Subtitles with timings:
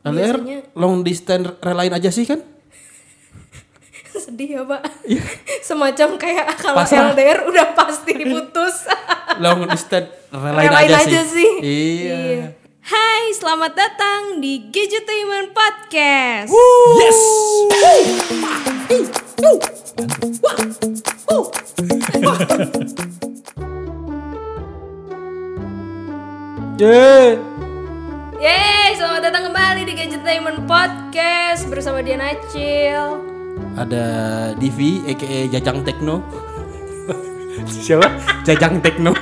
[0.00, 2.40] LDR Biasanya long distance relain aja sih kan?
[4.24, 4.80] sedih ya pak.
[5.68, 7.12] Semacam kayak kalau Pasrah.
[7.12, 8.88] LDR udah pasti putus.
[9.44, 11.36] Long distance relain, Relain aja, aja sih.
[11.36, 11.52] sih.
[11.60, 12.56] Iya.
[12.80, 16.48] Hai, selamat datang di Gadgetainment Podcast.
[16.96, 17.20] Yes.
[26.80, 27.49] Yeay.
[28.40, 33.20] Yeay, selamat datang kembali di Gadgetainment Podcast bersama Diana Acil.
[33.76, 34.04] Ada
[34.56, 36.24] Divi aka Jajang Tekno.
[37.84, 38.08] Siapa?
[38.48, 39.12] Jajang Tekno.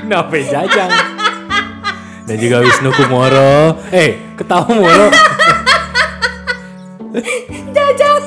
[0.00, 0.90] Kenapa ya jajang?
[2.26, 3.76] Dan juga Wisnu Kumoro.
[3.92, 5.08] Eh, ketawa mulu.
[7.76, 8.22] Jajang.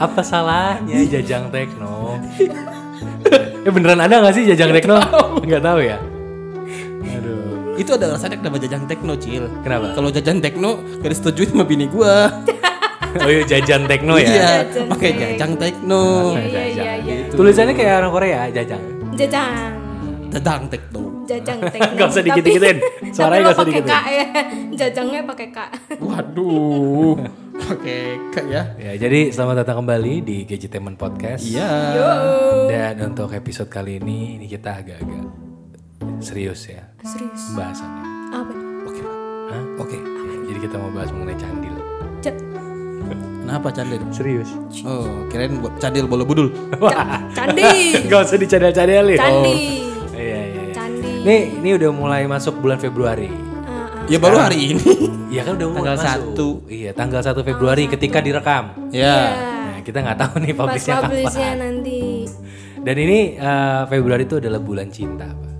[0.00, 2.16] Apa salahnya Jajang Tekno?
[3.64, 4.96] eh beneran ada gak sih Jajang Tekno?
[5.44, 6.00] Enggak tahu ya.
[7.14, 7.33] Aduh.
[7.74, 9.44] Itu ada alasannya kenapa Jajang Tekno, Cil.
[9.66, 9.86] Kenapa?
[9.98, 10.70] Kalau Jajang Tekno
[11.02, 12.30] gak disetujui sama bini gua.
[13.14, 14.26] Oh iya Jajan Tekno ya.
[14.26, 15.38] Iya, Jajang pakai Tek.
[15.38, 16.34] Jajang Tekno.
[16.34, 17.16] Iya, iya, iya, iya.
[17.30, 18.82] Tulisannya kayak orang Korea, Jajang.
[19.14, 19.70] Jajang.
[20.34, 21.02] Jajang Tekno.
[21.24, 21.90] Jajang teknik.
[21.94, 22.76] Nggak usah dikit-dikitin.
[23.14, 23.94] Suaranya nggak usah lo pakai dikitin.
[23.94, 24.26] K ya.
[24.74, 25.58] Jajangnya pakai K.
[26.02, 27.14] Waduh.
[27.54, 28.00] Pakai
[28.34, 28.62] kayak ya.
[28.82, 31.46] Ya, jadi selamat datang kembali di Gadgetainment Podcast.
[31.46, 31.70] Iya.
[32.66, 35.43] Dan untuk episode kali ini, ini kita agak-agak
[36.20, 37.40] serius ya Serius.
[37.48, 38.02] pembahasannya.
[38.32, 38.52] Apa?
[38.84, 39.16] Oke, Pak.
[39.46, 39.62] Hah?
[39.78, 39.96] Oke.
[39.96, 41.74] Ya, jadi kita mau bahas mengenai candil.
[42.20, 42.38] Ja-
[43.40, 44.00] Kenapa candil?
[44.10, 44.48] Serius?
[44.82, 46.48] Oh, kirain buat candil bola budul.
[46.74, 47.62] ca- Candi.
[48.04, 49.14] Gak usah dicadel-cadelin.
[49.14, 49.54] Candi.
[50.10, 50.72] Iya, iya, iya.
[50.72, 51.12] Candi.
[51.22, 53.28] Nih, ini udah mulai masuk bulan Februari.
[53.62, 54.04] Ah, ah.
[54.06, 54.84] Ya baru hari ini.
[55.26, 55.98] Iya kan udah mulai Tanggal
[56.30, 56.56] masuk.
[56.68, 58.64] Iya, tanggal 1 Februari ketika direkam.
[58.88, 59.34] ya.
[59.34, 61.58] Nah, kita nggak tahu nih Pas publishnya publishnya kapan.
[61.58, 62.02] nanti.
[62.78, 65.53] Dan ini eh, Februari itu adalah bulan cinta, Pak.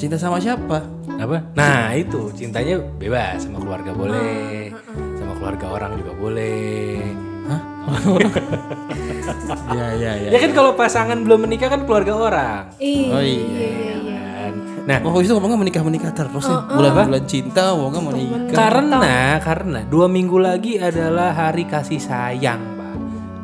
[0.00, 0.80] Cinta sama siapa?
[1.20, 1.52] Apa?
[1.52, 4.72] Nah, itu cintanya bebas sama keluarga boleh,
[5.20, 7.04] sama keluarga orang juga boleh.
[7.44, 7.60] Hah?
[9.76, 10.28] ya, ya, ya.
[10.32, 12.62] Ya kan kalau pasangan belum menikah kan keluarga orang.
[12.80, 13.12] Iya.
[13.12, 13.44] Oh, iya.
[13.44, 14.20] iya, iya, iya.
[14.40, 14.52] Kan?
[14.88, 16.60] Nah, Oh, itu ngomongnya menikah menikah terus nih.
[16.72, 18.56] Bulan bulan cinta, ngomongnya mau nikah.
[18.56, 19.12] karena
[19.44, 22.96] karena dua minggu lagi adalah hari kasih sayang, Pak.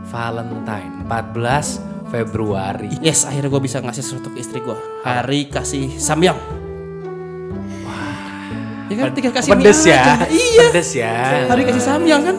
[0.09, 2.88] Valentine, 14 Februari.
[3.04, 4.77] Yes, akhirnya gue bisa ngasih sesuatu ke istri gue.
[5.04, 6.38] Hari kasih samyang.
[7.84, 8.16] Wah.
[8.88, 10.00] Ya kan tinggal kasih mie Pedes ya.
[10.00, 10.15] aja.
[10.32, 10.65] Iya.
[10.72, 11.15] Pedes ya.
[11.53, 12.37] Hari kasih samyang kan.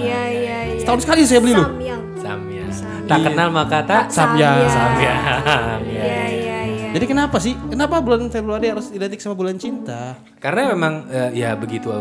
[0.00, 0.80] Iya, iya, iya.
[0.80, 1.68] Setahun sekali saya beli loh.
[1.68, 2.02] Samyang.
[2.16, 2.70] Samyang.
[3.04, 4.64] Tak kenal maka tak Samyang.
[4.68, 5.20] samyang.
[5.84, 6.88] Iya, iya, iya.
[6.96, 7.52] Jadi kenapa sih?
[7.68, 10.16] Kenapa bulan Februari harus identik sama bulan cinta?
[10.40, 11.92] Karena memang eh, ya begitu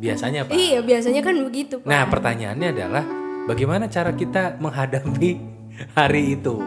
[0.00, 0.56] biasanya, Pak.
[0.56, 1.84] Iya, biasanya kan begitu.
[1.84, 1.88] Pak.
[1.88, 3.04] Nah, pertanyaannya adalah
[3.44, 5.51] bagaimana cara kita menghadapi
[5.92, 6.60] hari itu?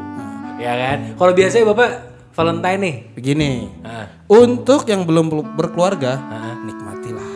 [0.55, 0.99] Ya kan?
[1.13, 1.89] Kalau biasanya Bapak
[2.31, 2.95] Valentine nih.
[3.13, 3.51] Begini,
[3.81, 6.55] Ah, untuk yang belum berkeluarga, ah.
[6.61, 7.27] nikmatilah.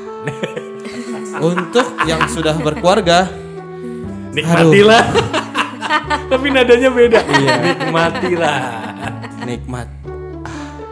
[1.40, 3.28] untuk yang sudah berkeluarga,
[4.30, 5.03] Nikmatilah.
[6.31, 7.19] Tapi nadanya beda.
[7.19, 7.53] Iya.
[7.66, 8.59] Nikmatilah.
[9.41, 9.88] nikmat.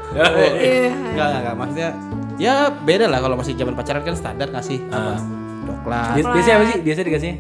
[0.10, 0.90] Iya.
[0.90, 1.56] Enggak, enggak, enggak.
[1.56, 1.90] Maksudnya
[2.38, 5.22] ya beda lah kalau masih zaman pacaran kan standar ngasih apa?
[5.68, 6.80] Coklat, Bias- Biasanya apa sih?
[6.82, 7.36] Biasa dikasihnya?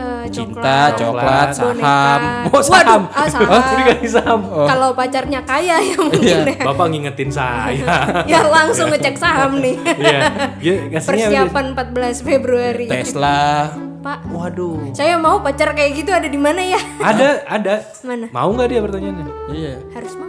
[0.00, 1.68] Eh, cinta, coklat, Coklat, saham.
[1.68, 2.00] boneka.
[2.48, 3.02] Oh, saham.
[3.04, 3.50] Waduh, ah, saham.
[3.52, 4.40] Oh, dikasih saham.
[4.72, 6.38] Kalau pacarnya kaya ya mungkin Iya.
[6.42, 6.56] deh.
[6.64, 7.84] Bapak ngingetin saya.
[8.32, 9.76] ya langsung ngecek saham nih.
[9.76, 10.20] Iya.
[10.62, 11.04] Dia sih?
[11.04, 12.88] Persiapan 14 Februari.
[12.88, 13.68] Tesla.
[14.00, 14.96] Pak, Waduh.
[14.96, 16.80] saya mau pacar kayak gitu ada di mana ya?
[16.96, 17.84] Ada, ada.
[18.00, 18.32] Mana?
[18.32, 19.26] Mau nggak dia pertanyaannya?
[19.52, 19.74] Iya.
[19.92, 20.28] Harus mau.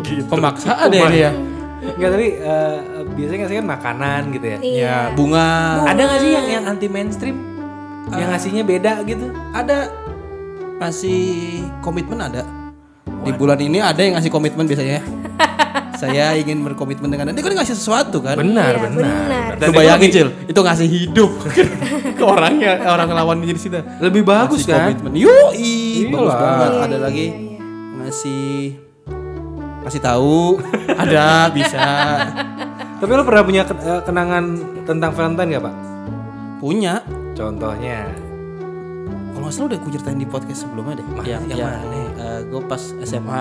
[0.00, 0.24] gitu.
[0.26, 1.30] Pemaksaan ya ini ya.
[1.86, 2.76] Enggak tapi eh,
[3.12, 4.58] biasanya ngasih kan makanan gitu ya.
[4.58, 4.80] Iya.
[4.80, 5.48] Ya, bunga.
[5.84, 7.36] Ada nggak sih yang yang anti mainstream?
[8.06, 9.26] Yang ngasihnya beda gitu?
[9.50, 9.90] Ada
[10.78, 11.22] ngasih
[11.80, 12.42] komitmen ada.
[13.26, 15.02] Di bulan ini ada yang ngasih komitmen biasanya.
[15.96, 17.40] Saya ingin berkomitmen dengan Anda.
[17.40, 18.36] Kan ngasih sesuatu kan?
[18.36, 19.00] Benar, Iya, benar.
[19.00, 19.50] benar.
[19.56, 21.30] Dan Lu bayangin Cil, itu ngasih hidup
[22.12, 23.80] ke orangnya, orang lawan jadi sini.
[24.04, 24.92] Lebih bagus Ngasih kan?
[24.92, 25.12] Komitmen.
[25.16, 25.72] Yoi,
[26.12, 26.36] bagus Iyalah.
[26.36, 26.68] banget.
[26.68, 27.58] Iya, Ada iya, lagi iya, iya.
[27.96, 28.46] ngasih
[29.86, 30.40] ngasih tahu,
[31.02, 31.84] ada bisa
[32.96, 34.44] Tapi lo pernah punya eh, kenangan
[34.84, 35.74] tentang Valentine gak pak?
[36.56, 36.94] punya.
[37.36, 38.08] Contohnya?
[39.36, 41.06] Kalau nggak salah udah gue ceritain di podcast sebelumnya deh.
[41.28, 41.76] yang yang yang
[42.48, 43.40] gue pas SMA.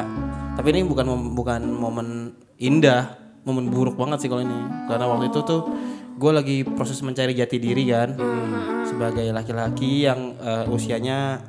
[0.60, 3.16] Tapi ini bukan bukan momen indah,
[3.48, 4.60] momen buruk banget sih kalau ini.
[4.92, 5.72] Karena waktu itu tuh
[6.16, 8.16] gue lagi proses mencari jati diri kan,
[8.84, 11.40] sebagai laki-laki yang eh, usianya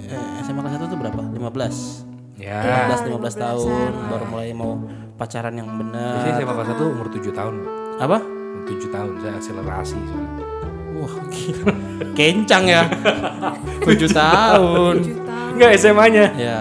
[0.00, 1.20] eh, SMA kelas 1 tuh berapa?
[1.20, 2.12] 15
[2.42, 2.90] Ya.
[2.90, 4.74] 15 15 tahun baru mulai mau
[5.14, 6.26] pacaran yang benar.
[6.26, 7.54] Biasanya SMA kelas 1 umur 7 tahun.
[8.00, 8.18] Apa?
[8.24, 10.41] Umur 7 tahun saya akselerasi soalnya.
[10.94, 11.72] Wah, gila.
[12.12, 12.82] kencang ya.
[13.80, 14.94] 7 tahun.
[15.00, 15.36] Juta.
[15.52, 16.26] Enggak SMA-nya.
[16.34, 16.58] Ya.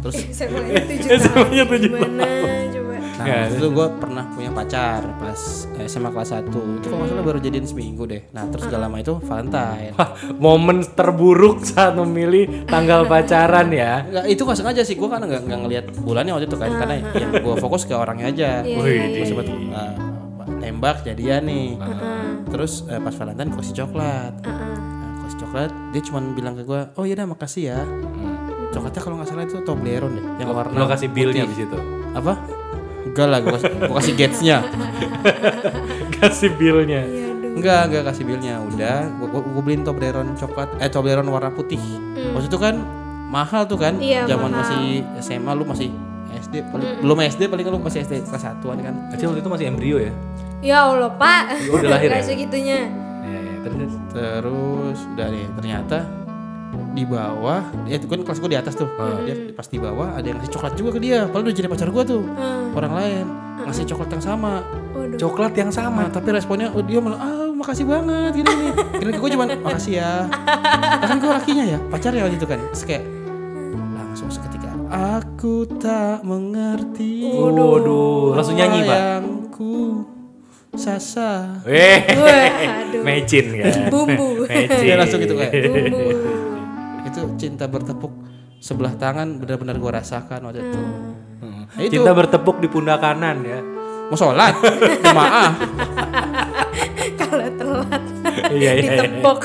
[0.00, 1.18] Terus SMA-nya 7 tahun.
[1.20, 2.24] SMA-nya tujuh Gimana
[2.68, 2.84] coba?
[3.16, 3.48] Nah Ya.
[3.48, 5.40] itu gue pernah punya pacar pas
[5.82, 9.00] SMA kelas 1 itu kalau nggak salah baru jadian seminggu deh nah terus gak lama
[9.00, 14.04] itu Valentine Wah, momen terburuk saat memilih tanggal pacaran ya.
[14.04, 16.94] Nggak, itu gak sengaja sih gue kan nggak nggak ngelihat bulannya waktu itu kan karena
[17.00, 19.92] yang gue fokus ke orangnya aja Iya, Wih, gue sempet uh,
[20.58, 21.68] tembak jadian nih.
[22.46, 24.32] Terus uh, pas Valentine kasih coklat.
[24.40, 24.54] Nah,
[25.12, 27.80] gue kasih coklat dia cuma bilang ke gue oh iya dah makasih ya.
[28.68, 31.78] Coklatnya kalau nggak salah itu Toblerone deh yang warna Lo kasih billnya di situ.
[32.12, 32.32] apa?
[33.06, 34.56] Enggak lah gue kasih, gua kasih gatesnya.
[36.16, 37.00] Kasih billnya.
[37.02, 38.54] Iya, enggak enggak kasih billnya.
[38.62, 41.80] Udah gue gue beliin Toblerone coklat eh Toblerone warna putih.
[42.32, 42.80] Waktu itu kan
[43.26, 44.60] mahal tuh kan Iya, zaman mahal.
[44.62, 44.84] masih
[45.18, 45.88] SMA lu masih
[46.32, 49.66] SD paling belum SD paling lu masih SD kelas satuan kan Acil waktu itu masih
[49.70, 50.12] embrio ya?
[50.64, 51.68] Ya Allah, Pak.
[51.68, 52.24] Oh, udah lahir ya?
[52.32, 52.88] Segitunya.
[53.22, 53.92] Ya, ya, terus.
[54.10, 55.98] terus udah deh ternyata
[56.96, 58.88] di bawah ya itu kan kelas gue di atas tuh
[59.28, 61.88] dia pas di bawah ada yang ngasih coklat juga ke dia padahal udah jadi pacar
[61.92, 62.22] gue tuh
[62.72, 63.24] orang lain
[63.68, 64.64] ngasih coklat yang sama
[64.96, 65.18] Waduh.
[65.20, 66.08] Coklat yang sama.
[66.08, 68.72] Nah, tapi responnya oh, dia malah ah makasih banget gini nih.
[68.96, 70.12] Kira gue cuman makasih ya.
[70.96, 72.58] Nah, kan gue lakinya ya, pacarnya waktu itu kan.
[72.72, 73.04] Terus kayak
[73.94, 77.26] langsung seketika aku tak mengerti.
[77.30, 78.96] Waduh, langsung nyanyi, Pak.
[78.98, 79.76] Sayangku
[80.76, 81.64] Sasa.
[81.64, 83.00] Eh, aduh.
[83.00, 83.88] mecin kan.
[83.88, 84.44] Bumbu.
[84.44, 84.84] Mecin.
[84.84, 86.04] Dia langsung gitu kayak Bumbu.
[87.06, 88.12] itu cinta bertepuk
[88.60, 90.80] sebelah tangan benar-benar gue rasakan waktu itu.
[91.40, 91.64] Hmm.
[91.64, 93.60] Nah, itu Cinta bertepuk di pundak kanan ya.
[94.06, 94.54] mau sholat,
[95.02, 95.50] jemaah.
[97.26, 98.02] Kalau telat
[98.54, 98.90] Iya, iya, iya.
[99.02, 99.38] ditepok.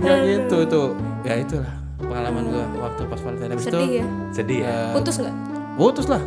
[0.00, 0.88] Ya gitu tuh.
[1.26, 4.06] Ya itulah pengalaman gue waktu pas Valentine Habis itu Sedih ya.
[4.30, 4.76] Sedih ya.
[4.92, 5.34] Putus nggak?
[5.72, 6.20] putus lah.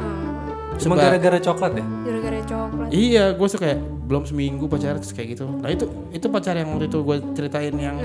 [0.75, 1.85] Cuma Seba- gara-gara coklat ya?
[2.01, 2.87] Gara-gara coklat.
[2.89, 5.45] Iya, gue tuh kayak belum seminggu pacaran terus kayak gitu.
[5.47, 7.95] Nah itu itu pacar yang waktu itu gue ceritain yang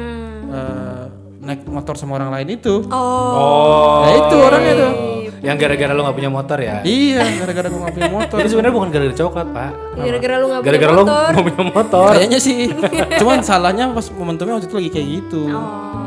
[0.46, 1.04] eh,
[1.40, 2.84] naik motor sama orang lain itu.
[2.86, 2.94] Oh.
[2.94, 3.96] Oh.
[4.00, 4.92] Nah itu orangnya tuh.
[5.40, 6.84] Yang gara-gara lo gak punya motor ya?
[6.84, 8.36] Iya, gara-gara gue nggak punya motor.
[8.36, 9.70] Jadi sebenarnya bukan gara-gara coklat, Pak.
[9.96, 11.30] Gara-gara lu nggak punya Gara-gara lo motor.
[11.32, 12.10] gak punya motor.
[12.12, 12.58] Kayaknya sih.
[13.24, 15.42] Cuman salahnya pas momentumnya waktu itu lagi kayak gitu.
[15.48, 15.99] Oh.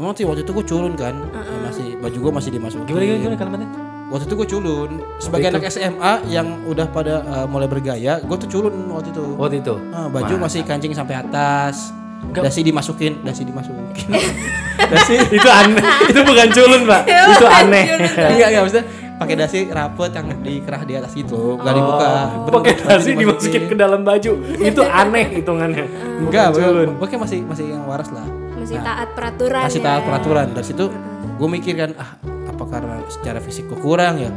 [0.00, 1.12] Emang sih waktu itu gue culun kan,
[1.60, 2.88] masih baju gue masih dimasukin.
[2.88, 3.68] Gimana gimana, gimana kalimatnya?
[4.08, 4.90] Waktu itu gue culun.
[5.20, 9.24] Sebagai anak SMA yang udah pada eh, mulai bergaya, gue tuh culun waktu itu.
[9.36, 9.76] Waktu itu.
[9.92, 11.92] Ah, baju masih kancing sampai atas.
[12.32, 14.08] Dasi dimasukin, dasi dimasukin.
[14.96, 15.84] dasi itu aneh.
[16.08, 17.02] itu bukan culun, Pak.
[17.04, 17.84] itu aneh.
[18.08, 18.86] enggak enggak maksudnya
[19.20, 22.08] pakai dasi rapet yang dikerah di atas itu, enggak dibuka.
[22.48, 24.32] Oh, Pakai nasi dimasukin ke dalam baju.
[24.64, 25.84] Itu aneh hitungannya.
[26.24, 26.56] Enggak,
[26.96, 28.39] pokoknya masih masih yang waras lah.
[28.60, 29.86] Masih taat peraturan Masih ya.
[29.86, 30.46] taat peraturan.
[30.52, 30.84] Dari situ
[31.32, 34.28] gue mikir kan, ah apa karena secara fisik gue kurang ya?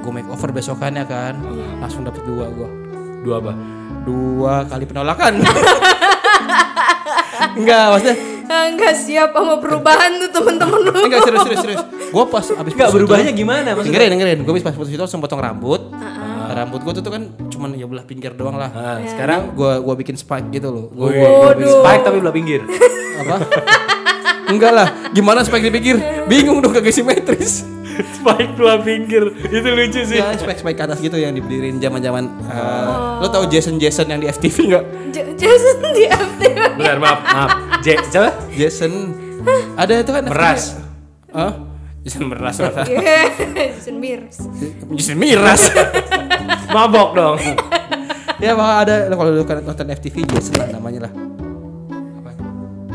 [0.00, 1.36] Gue make over besokannya kan,
[1.78, 2.68] langsung dapet dua gue.
[3.22, 3.52] Dua apa?
[4.02, 5.42] Dua kali penolakan.
[7.56, 10.94] enggak, maksudnya Ah, Nggak siap sama perubahan tuh temen-temen lu.
[11.02, 11.82] enggak serius serius serius.
[12.06, 13.90] Gue pas abis Enggak berubahnya itu- gimana maksudnya?
[13.90, 15.82] Dengerin dengerin, gue pas putus itu langsung potong rambut.
[16.56, 17.22] Rambut gue tuh, tuh kan
[17.52, 18.72] cuman ya belah pinggir doang lah.
[18.72, 20.88] Nah, Sekarang gue gua bikin spike gitu loh.
[20.88, 22.64] Gue Wih, spike tapi belah pinggir.
[23.20, 23.36] apa?
[24.48, 26.00] Enggak lah, gimana spike dipikir?
[26.24, 27.60] Bingung dong kagak simetris.
[28.16, 29.36] spike belah pinggir.
[29.52, 30.16] Itu lucu sih.
[30.16, 34.24] Ya spike spike ke atas gitu yang dibeliin zaman-zaman uh, lo tau Jason Jason yang
[34.24, 34.84] di FTV nggak?
[35.36, 36.56] Jason di FTV.
[36.80, 37.50] Benar, maaf, maaf.
[37.84, 38.32] J, coba.
[38.56, 38.92] Jason
[39.76, 40.80] ada itu kan Meras.
[41.36, 41.52] Hah?
[42.06, 42.86] Jason meras meras.
[42.94, 43.26] Yeah,
[43.74, 44.38] Jason Mears.
[44.94, 45.62] Jason miras.
[46.76, 47.36] Mabok dong.
[48.44, 51.12] ya bakal ada kalau lu kan nonton FTV Jason lah namanya lah.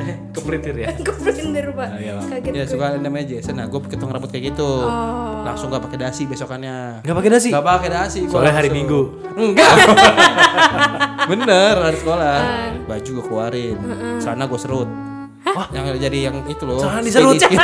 [0.37, 0.93] Kepelintir ya.
[1.09, 1.89] Kepelintir pak.
[1.97, 2.29] iya, Pak.
[2.29, 3.57] Kaget Ya suka namanya Jason.
[3.57, 4.85] Nah gue ketong rambut kayak gitu.
[5.41, 7.01] Langsung gak pakai dasi besokannya.
[7.01, 7.49] Enggak pakai nasi.
[7.49, 8.19] Gak pakai dasi.
[8.29, 8.77] gua Soalnya hari langsung.
[8.77, 9.01] Minggu.
[9.33, 9.73] Enggak.
[11.25, 12.37] Bener hari sekolah.
[12.85, 13.77] Baju gue keluarin.
[14.21, 15.10] Celana gue serut.
[15.71, 16.79] Yang jadi yang itu loh.
[16.79, 17.35] Celana diserut?
[17.35, 17.59] skinny-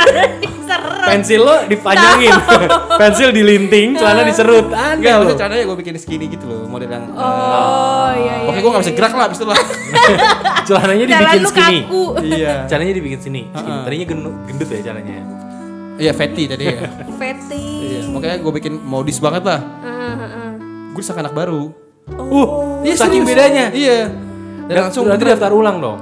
[1.08, 2.34] Pensil lo dipanjangin.
[3.00, 4.68] Pensil dilinting, celana diserut.
[4.68, 5.20] Aneh Enggak, lo.
[5.24, 7.04] maksudnya celananya gue bikin skinny gitu loh, model yang.
[7.10, 8.48] Oh iya iya.
[8.52, 9.58] Oke, gue gak bisa gerak lah abis itu lah.
[10.68, 11.78] Celananya dibikin skinny.
[11.80, 12.04] kaku.
[12.20, 12.54] iya.
[12.68, 13.42] Celananya dibikin sini.
[13.48, 13.80] skinny.
[13.82, 15.16] Tadinya gendut, gendut ya celananya.
[15.98, 16.78] Iya, fatty tadi ya.
[17.16, 17.64] Fatty.
[17.80, 19.60] Iya, makanya gue bikin modis banget lah.
[19.80, 20.50] Ah, ah, ah.
[20.92, 21.72] Gue disangka anak baru.
[22.10, 23.72] Uh, Iya, saking bedanya.
[23.72, 24.12] Iya.
[24.68, 25.98] Dan Dan langsung berarti daftar ulang dong.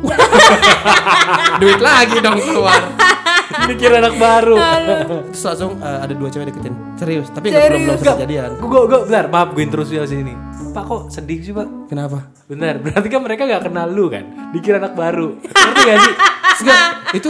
[1.60, 2.80] duit lagi dong keluar.
[3.68, 4.56] Mikir anak baru.
[5.34, 6.74] Terus langsung eh, ada dua cewek deketin.
[6.96, 8.50] Serius, tapi nggak belum belum jadian.
[8.58, 10.34] Gue, gue, bentar, maaf gue terus ya sini.
[10.70, 11.66] Pak kok sedih sih pak?
[11.90, 12.30] Kenapa?
[12.46, 14.54] Benar, berarti kan mereka gak kenal lu kan?
[14.54, 15.34] Dikira anak baru.
[15.42, 16.14] Ngerti gak sih?
[16.60, 17.28] Enggak, itu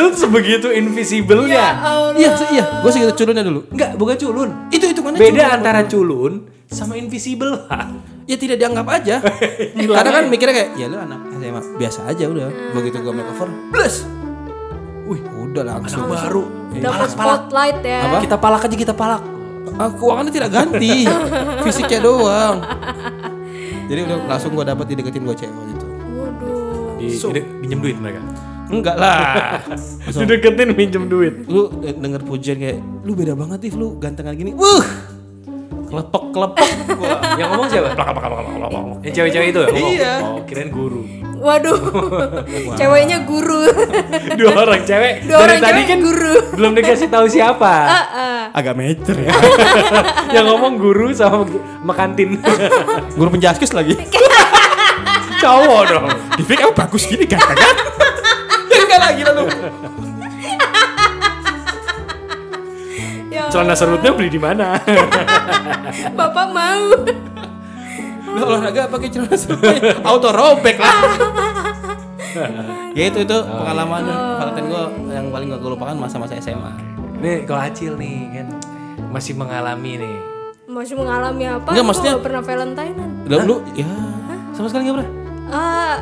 [0.00, 1.66] lu sebegitu invisible-nya.
[2.18, 3.60] iya, se- iya, gue segitu culunnya dulu.
[3.70, 4.50] Enggak, bukan culun.
[4.74, 6.32] Itu itu mana Beda antara culun
[6.72, 7.68] sama invisible,
[8.24, 9.16] ya tidak dianggap aja.
[9.96, 12.48] Karena kan mikirnya kayak ya lu anak SMA biasa aja udah.
[12.72, 14.08] Begitu gue make over, plus.
[15.04, 16.44] Wih, udah langsung Anak baru.
[16.72, 18.00] Dapat spotlight ya.
[18.08, 18.16] Apa?
[18.24, 19.22] Kita palak aja kita palak.
[19.78, 21.06] ah, keuangannya tidak ganti,
[21.64, 22.60] fisiknya doang.
[23.86, 25.86] Jadi udah langsung gue dapet dideketin gue cewek gitu.
[26.16, 26.98] Waduh.
[26.98, 28.20] Di, di- pinjem duit mereka.
[28.72, 29.60] Enggak lah.
[30.24, 31.44] Dideketin pinjem duit.
[31.44, 34.56] lu eh, denger pujian kayak lu beda banget If lu gantengan gini.
[34.56, 35.11] Wuh.
[35.92, 36.68] Kelepek.
[36.96, 37.20] Wah.
[37.36, 37.88] Yang ngomong siapa?
[39.04, 39.68] Yang cewek-cewek itu ya?
[39.76, 40.12] Iya.
[40.24, 41.04] Oh, kirain guru.
[41.42, 41.78] Waduh.
[42.78, 43.66] Ceweknya guru.
[44.40, 45.26] Dua orang cewek.
[45.26, 46.34] Dua Dari orang tadi cewek kan guru.
[46.56, 47.74] belum dikasih tahu siapa.
[48.56, 49.34] Agak meter ya.
[50.40, 52.40] yang ngomong guru sama sama kantin.
[53.18, 53.98] Guru penjaskes lagi.
[55.42, 56.04] Cowok dong.
[56.38, 57.76] Di fake emang bagus gini ganteng kan?
[58.70, 59.42] Enggak lagi lalu.
[63.52, 64.80] Celana serutnya beli di mana?
[66.18, 66.88] Bapak mau.
[68.32, 70.92] Lu olahraga pakai celana serupai auto robek lah.
[72.96, 74.08] ya itu itu pengalaman
[74.40, 74.82] Valentine gue
[75.12, 76.72] yang paling gak gue lupakan masa-masa SMA.
[77.20, 78.46] nih kalau Acil nih kan
[79.12, 80.16] masih mengalami nih.
[80.64, 81.68] Masih mengalami apa?
[81.70, 83.10] Enggak, maksudnya- nggak pernah Valentinean.
[83.28, 83.84] Udah lu ya
[84.52, 85.10] sama sekali gak pernah.
[85.52, 85.96] Ah,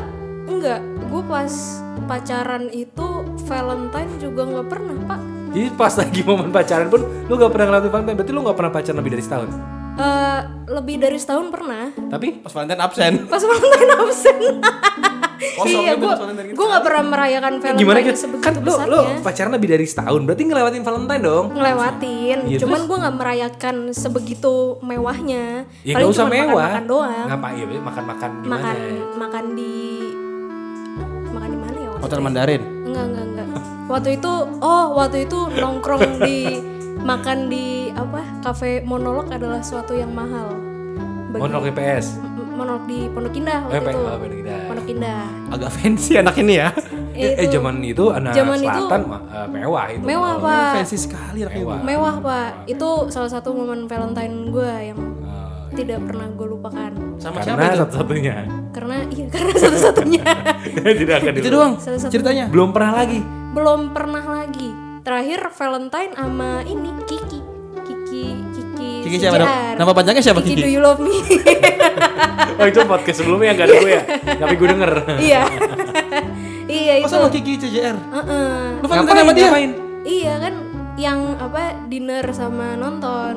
[0.47, 0.79] enggak.
[1.11, 1.51] Gue pas
[2.07, 3.07] pacaran itu
[3.43, 5.19] Valentine juga nggak pernah, Pak.
[5.51, 8.17] Jadi pas lagi momen pacaran pun lu gak pernah ngelakuin Valentine.
[8.17, 9.49] Berarti lu gak pernah pacaran lebih dari setahun.
[9.91, 10.39] Eh,
[10.71, 11.91] lebih dari setahun pernah.
[11.91, 13.13] Tapi Pas Valentine absen.
[13.27, 14.39] Pas Valentine absen.
[15.41, 16.53] Kosong iya, gitu gue gitu.
[16.53, 20.21] gue nggak pernah merayakan Valentine gimana sebegitu Kan lu, lu pacaran lebih dari setahun.
[20.21, 21.45] Berarti ngelewatin Valentine dong.
[21.57, 25.65] ngelewatin, Iya, cuman gue nggak merayakan sebegitu mewahnya.
[25.81, 26.45] Ya Paling gak usah cuma mewah.
[26.53, 27.27] Makan-makan doang.
[27.27, 27.81] Ngapain ya?
[27.81, 28.53] Makan-makan gimana?
[28.53, 28.77] Makan
[29.17, 29.73] makan di
[31.33, 31.80] makan di mana ya?
[32.01, 32.23] Hotel itu?
[32.23, 32.61] Mandarin.
[32.83, 33.47] Enggak enggak enggak.
[33.87, 36.37] Waktu itu oh waktu itu nongkrong di
[36.99, 40.53] makan di apa kafe monolog adalah suatu yang mahal.
[41.29, 42.05] Bagi- Monolog IPS.
[42.51, 44.01] Monolog di Pondok Indah Eh, waktu Pondok- itu.
[44.03, 44.59] oh, Pondok Indah.
[44.67, 45.23] Pondok Indah.
[45.49, 46.69] Agak fancy anak ini ya.
[47.11, 50.03] Eh, eh, zaman itu anak Zaman itu- selatan ma- eh, mewah itu.
[50.03, 50.71] Mewah pak.
[50.77, 51.39] Fancy sekali.
[51.43, 51.79] Mewah.
[51.81, 52.49] Mewah pak.
[52.65, 55.20] Itu salah satu momen Valentine gue yang Eh,
[55.83, 56.91] tidak pernah gue lupakan.
[57.17, 57.79] Sama siapa karena itu?
[57.79, 58.35] satu-satunya.
[58.71, 60.23] Karena iya karena satu-satunya
[61.01, 62.45] Tidak akan Itu doang satu- ceritanya.
[62.47, 63.19] Belum pernah lagi.
[63.51, 64.69] belum pernah lagi.
[65.01, 67.39] Terakhir Valentine sama ini Kiki.
[67.81, 68.91] Kiki Kiki.
[69.03, 69.35] Kiki siapa?
[69.35, 69.43] CJR.
[69.43, 70.55] Nama- nama panjangnya siapa, Kiki?
[70.55, 70.63] Kiki?
[70.63, 71.15] Do you love me?
[72.53, 74.03] Oh itu podcast sebelumnya gak ada gue ya.
[74.37, 74.91] Tapi gue denger.
[75.19, 75.41] iya.
[76.67, 77.05] iya itu.
[77.05, 77.97] Masa sama Kiki CJR?
[77.97, 78.53] Heeh.
[78.77, 79.45] Lu Valentine sama dia?
[79.47, 79.71] Ngapain?
[80.01, 80.53] Iya kan
[80.95, 83.35] yang apa dinner sama nonton.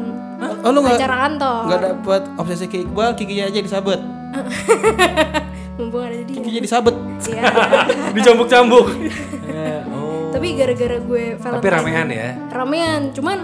[0.63, 1.61] Oh lu nggak Acara kantor.
[1.67, 4.01] nggak dapet obsesi ke Iqbal, Kikinya aja disabet.
[5.79, 6.37] Mumpung ada dia.
[6.39, 6.95] Kikinya disabet.
[7.27, 7.43] Iya.
[8.17, 8.87] Dicambuk-cambuk.
[9.51, 10.31] Eh, oh.
[10.31, 11.63] Tapi gara-gara gue Valentine.
[11.63, 12.29] Tapi ramean ya.
[12.51, 13.39] ramean cuman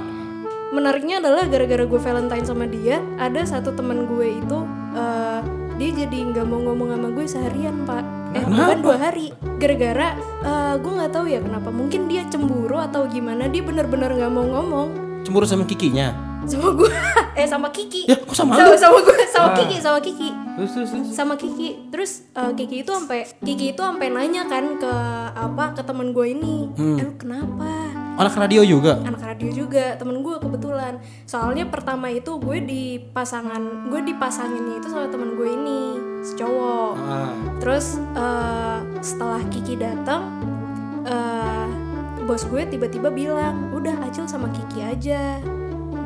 [0.71, 4.59] menariknya adalah gara-gara gue Valentine sama dia ada satu teman gue itu
[4.95, 5.41] eh,
[5.75, 10.15] dia jadi nggak mau ngomong sama gue seharian pak eh bukan dua hari gara-gara
[10.47, 14.47] eh, gue nggak tahu ya kenapa mungkin dia cemburu atau gimana dia bener-bener nggak mau
[14.47, 14.89] ngomong
[15.21, 16.30] Cemburu sama Kikinya.
[16.49, 16.91] Sama gue
[17.41, 18.09] eh sama Kiki.
[18.09, 18.79] Ya, kok sama sama, lu?
[18.79, 20.31] sama gue sama Kiki sama Kiki.
[20.31, 21.07] Terus terus terus.
[21.13, 21.69] sama Kiki.
[21.93, 24.95] Terus eh, Kiki itu sampai Kiki itu sampai nanya kan ke
[25.37, 26.69] apa ke teman gue ini.
[27.01, 27.93] Eh lu kenapa?
[28.21, 29.01] Anak radio juga.
[29.01, 29.97] anak radio juga.
[29.97, 31.01] Temen gue kebetulan.
[31.25, 35.81] Soalnya pertama itu gue di pasangan gue dipasangin itu sama temen gue ini
[36.21, 36.93] si cowok.
[37.01, 37.33] Ah.
[37.61, 40.29] terus eh, setelah Kiki datang
[41.05, 41.69] eh,
[42.25, 45.41] bos gue tiba-tiba bilang udah Acil sama Kiki aja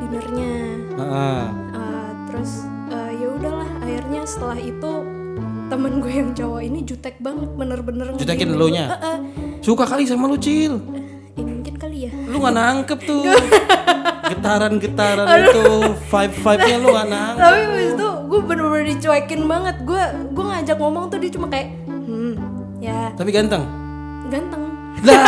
[0.05, 0.53] dinernya
[0.95, 1.49] Ah.
[1.73, 2.51] Eh, terus
[2.87, 4.91] eh, ya udahlah akhirnya setelah itu
[5.65, 8.85] temen gue yang cowok ini jutek banget bener-bener Jutekin lu nya?
[8.87, 9.17] Eh, eh.
[9.59, 10.77] Suka kali sama lu, Cil.
[11.33, 13.25] Ya, mungkin kali ya Lu gak nangkep tuh.
[14.25, 15.65] Getaran-getaran itu,
[16.07, 17.41] vibe-vibe-nya lu gak nangkep.
[17.41, 21.67] tapi abis itu gue bener-bener dicuekin banget gue gue ngajak ngomong tuh dia cuma kayak
[21.87, 22.33] hmm
[22.79, 23.63] ya Tapi ganteng.
[24.27, 24.63] ganteng
[25.01, 25.21] Lah.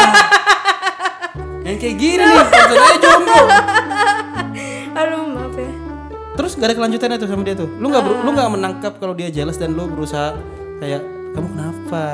[1.62, 3.44] Yang kayak gini nih, aja jomblo.
[4.98, 5.72] Aduh maaf ya
[6.38, 7.66] Terus gak ada kelanjutannya tuh sama dia tuh.
[7.82, 10.38] Lu nggak ber- lu nggak menangkap kalau dia jealous dan lu berusaha
[10.78, 11.02] kayak
[11.34, 12.06] kamu kenapa?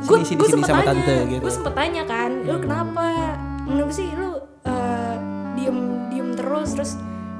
[0.00, 1.42] Sini sini gue sini sama tanya tante gitu.
[1.44, 3.04] gue sempet tanya kan lu kenapa
[3.68, 4.30] kenapa sih lu
[4.64, 5.14] eh,
[5.52, 6.92] diem diem terus terus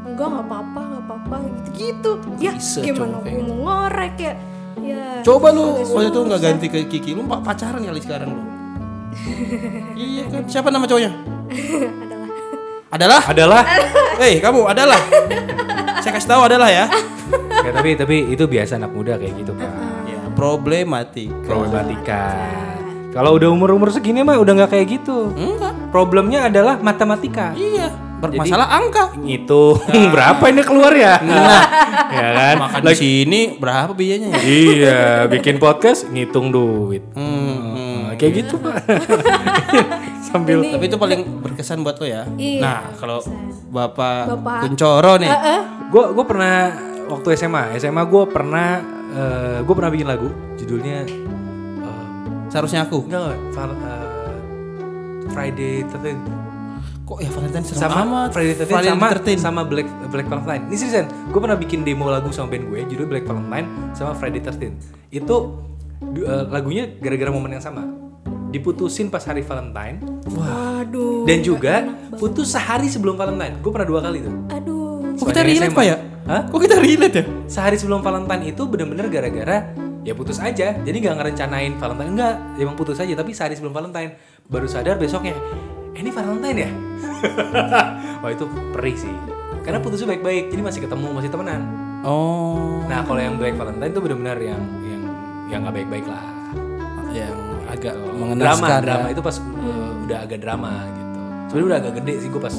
[0.05, 4.33] enggak nggak apa-apa nggak apa-apa gitu gitu ya Bisa, gimana gue mau ngorek ya
[4.85, 8.43] ya Coba lu waktu itu nggak ganti ke Kiki, lu pak pacaran kali sekarang lu.
[9.97, 10.45] iya kan.
[10.49, 11.13] Siapa nama cowoknya?
[12.89, 13.63] adalah Adalah.
[14.21, 14.99] Hei kamu adalah.
[16.03, 16.91] Saya kasih tahu adalah ya.
[17.63, 19.71] ya, tapi tapi itu biasa anak muda kayak gitu pak.
[20.09, 21.31] Ya problematik.
[21.47, 22.35] Problematika.
[23.15, 25.31] Kalau udah umur umur segini mah udah nggak kayak gitu.
[25.37, 25.75] Enggak.
[25.95, 27.55] Problemnya adalah matematika.
[27.55, 27.95] Iya.
[28.19, 29.15] Bermasalah angka.
[29.23, 29.79] Itu
[30.15, 31.23] berapa ini keluar ya?
[32.19, 32.57] ya kan?
[32.59, 34.41] Makan di sini berapa biayanya ya?
[34.43, 37.07] iya, bikin podcast ngitung duit.
[37.15, 37.88] Hmm, hmm.
[38.19, 38.75] Kayak gitu pak.
[40.29, 42.27] Sambil Tapi itu paling berkesan buat lo ya.
[42.37, 43.23] Iya, Nah kalau.
[43.69, 44.59] Bapak, Bapak.
[44.69, 45.33] Kuncoro nih.
[45.89, 46.73] Gue gue pernah
[47.09, 48.99] waktu SMA, SMA gue pernah
[49.65, 50.29] gue pernah bikin lagu
[50.61, 52.05] judulnya eh,
[52.53, 53.09] Seharusnya aku.
[53.09, 54.37] enggak eh,
[55.33, 56.49] Friday 13
[57.09, 58.29] Kok ya Valentine serem sama amat.
[58.37, 59.41] Friday 13 Friday sama 13.
[59.41, 60.63] sama Black Black Valentine.
[60.69, 64.45] Ini seriusan, gue pernah bikin demo lagu sama band gue judul Black Valentine sama Friday
[64.45, 64.77] 13.
[65.09, 65.37] Itu
[66.05, 68.08] eh, lagunya gara-gara momen yang sama.
[68.49, 71.29] Diputusin pas hari Valentine Waduh.
[71.29, 71.85] dan juga
[72.17, 73.61] putus sehari sebelum Valentine.
[73.61, 74.35] Gue pernah dua kali tuh.
[74.53, 75.17] Aduh.
[75.21, 75.75] Kok kita relate.
[75.75, 75.97] Pak ya?
[76.29, 76.43] Hah?
[76.49, 77.25] Kok kita relate ya?
[77.45, 79.69] Sehari sebelum Valentine itu bener-bener gara-gara
[80.07, 80.73] ya putus aja.
[80.81, 83.13] Jadi nggak ngerencanain Valentine enggak, emang putus aja.
[83.13, 84.17] Tapi sehari sebelum Valentine
[84.49, 85.37] baru sadar besoknya,
[85.93, 86.71] eh, ini Valentine ya?
[88.25, 89.13] Wah itu perih sih.
[89.61, 91.61] Karena putusnya baik-baik, jadi masih ketemu, masih temenan.
[92.07, 92.81] Oh.
[92.89, 95.03] Nah kalau yang Black Valentine itu bener-bener yang yang
[95.53, 96.25] yang nggak baik-baik lah.
[97.13, 97.37] Yang
[97.69, 98.81] agak drama, mengenaskan.
[98.81, 99.13] drama ya.
[99.13, 101.09] itu pas uh, udah agak drama gitu.
[101.49, 102.55] Sebenarnya udah agak gede sih gue pas,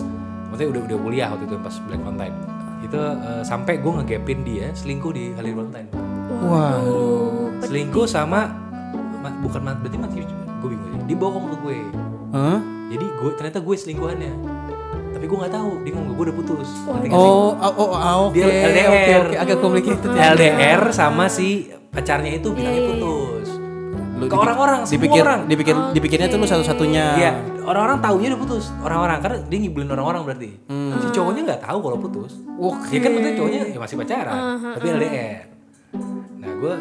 [0.49, 2.35] maksudnya udah udah kuliah waktu itu pas Black Valentine.
[2.79, 5.89] Itu uh, sampai gue ngegapin dia selingkuh di hari Valentine.
[6.39, 7.51] Waduh.
[7.59, 8.47] selingkuh sama
[9.19, 11.01] ma- bukan ma- berarti mati gue bingung sih.
[11.03, 11.77] dia bohong ke gue
[12.31, 12.59] Hah?
[12.87, 14.33] jadi gue ternyata gue selingkuhannya
[15.11, 17.11] tapi gue nggak tahu dia ngomong gue udah putus nggak sih?
[17.11, 18.39] Oh, oh, oh, ah, oke.
[18.39, 18.87] Dia LDR.
[18.87, 20.31] Oke, oke, agak complicated ya.
[20.31, 23.48] LDR sama si pacarnya itu bilangnya putus
[24.19, 27.05] Lu ke orang-orang semua dipikir, orang dipikir, dipikirnya tuh lu satu-satunya.
[27.15, 27.31] Iya,
[27.63, 28.65] orang-orang taunya udah putus.
[28.83, 30.49] Orang-orang karena dia ngibulin orang-orang berarti.
[30.67, 30.99] Hmm.
[30.99, 32.31] Si cowoknya nggak tahu kalau putus.
[32.59, 32.91] Oke.
[32.91, 34.35] Ya kan maksudnya cowoknya ya masih pacaran,
[34.75, 35.41] tapi LDR.
[36.39, 36.73] Nah, gue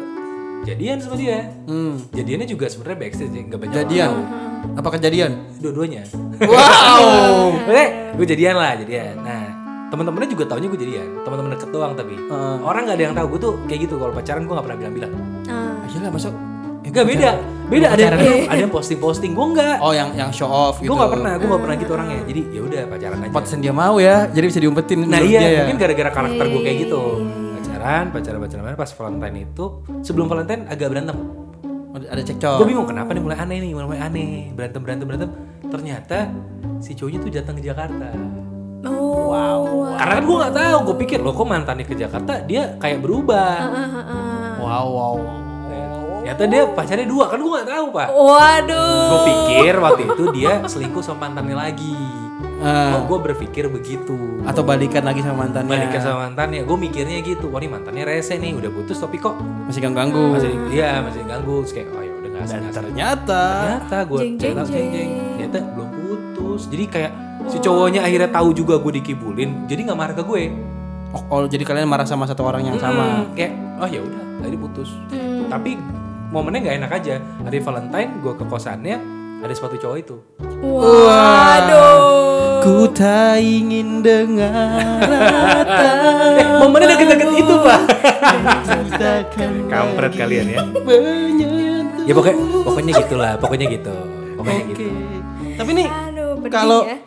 [0.67, 1.39] jadian sama dia.
[1.63, 1.95] Hmm.
[2.11, 4.09] Jadiannya juga sebenarnya backstage ya, nggak banyak Jadian.
[4.11, 4.27] orang.
[4.75, 5.31] Apa kejadian?
[5.63, 6.03] Dua-duanya.
[6.43, 7.03] Wow.
[7.63, 7.87] Maksudnya
[8.19, 9.15] gue jadian lah jadian.
[9.23, 9.45] Nah,
[9.87, 11.07] teman-temannya juga taunya gue jadian.
[11.23, 12.19] Teman-teman deket doang tapi.
[12.59, 13.95] Orang nggak ada yang tahu gue tuh kayak gitu.
[13.95, 15.13] Kalau pacaran gue nggak pernah bilang-bilang.
[15.47, 15.87] Ah.
[15.87, 16.35] Ayo lah masuk.
[16.89, 17.29] Enggak beda.
[17.69, 18.17] Beda ada pacaran.
[18.17, 19.31] ada, ada yang posting-posting.
[19.37, 19.77] Gue enggak.
[19.77, 20.89] Oh, yang yang show off gitu.
[20.89, 21.33] Gue nggak pernah.
[21.37, 22.19] Gue nggak pernah gitu orangnya.
[22.25, 23.33] Jadi ya udah pacaran aja.
[23.33, 24.15] Pantesan dia mau ya.
[24.33, 24.99] Jadi bisa diumpetin.
[25.05, 25.59] Nah iya, dia ya.
[25.63, 27.01] mungkin gara-gara karakter gue kayak gitu.
[27.59, 29.65] Pacaran, pacaran, pacaran, pas Valentine itu
[30.01, 31.17] sebelum Valentine agak berantem.
[31.89, 32.63] ada cekcok.
[32.63, 35.29] Gue bingung kenapa nih mulai aneh nih, mulai mulai aneh, berantem, berantem, berantem.
[35.67, 36.31] Ternyata
[36.79, 38.07] si cowoknya tuh datang ke Jakarta.
[38.87, 39.09] Oh.
[39.29, 39.93] Wow.
[39.93, 43.69] Karena kan gue nggak tahu, gue pikir loh kok mantannya ke Jakarta dia kayak berubah.
[44.57, 45.15] Wow, wow.
[46.31, 48.07] Ternyata dia pacarnya dua, kan gue nggak tahu pak.
[48.07, 49.01] Waduh.
[49.07, 51.97] Gue pikir waktu itu dia selingkuh sama mantannya lagi.
[52.59, 54.15] Eh, Oh, gue berpikir begitu.
[54.41, 55.71] atau balikan lagi sama mantannya.
[55.71, 57.47] Balikan sama mantannya, gue mikirnya gitu.
[57.47, 60.33] Wah ini mantannya rese nih, udah putus tapi kok Masih ganggu.
[60.33, 64.33] masih iya masih ganggu terus kayak oh ya udah nggak Dan ternyata ternyata gue Jeng,
[64.33, 64.89] jeng, ternyata jeng.
[64.89, 67.11] jeng ternyata belum putus jadi kayak
[67.47, 70.41] si cowoknya akhirnya tahu juga gue dikibulin jadi nggak marah ke gue
[71.09, 73.23] oh, oh, jadi kalian marah sama satu orang yang sama.
[73.23, 74.89] Hmm, kayak oh ya udah tadi putus
[75.47, 75.71] tapi
[76.29, 77.15] momennya nggak enak aja.
[77.19, 78.97] Hari Valentine gue ke kosannya
[79.39, 80.15] ada sepatu cowok itu.
[80.61, 81.97] Waduh.
[82.59, 84.91] Ku tak ingin dengar
[86.35, 87.81] eh momennya deket-deket itu pak.
[89.71, 90.59] Kampret kalian ya.
[90.67, 92.37] menyentuh ya pokoknya
[92.67, 93.95] pokoknya gitulah pokoknya gitu.
[94.35, 94.83] Pokoknya gitu.
[95.55, 95.87] Tapi nih
[96.51, 96.99] kalau ya.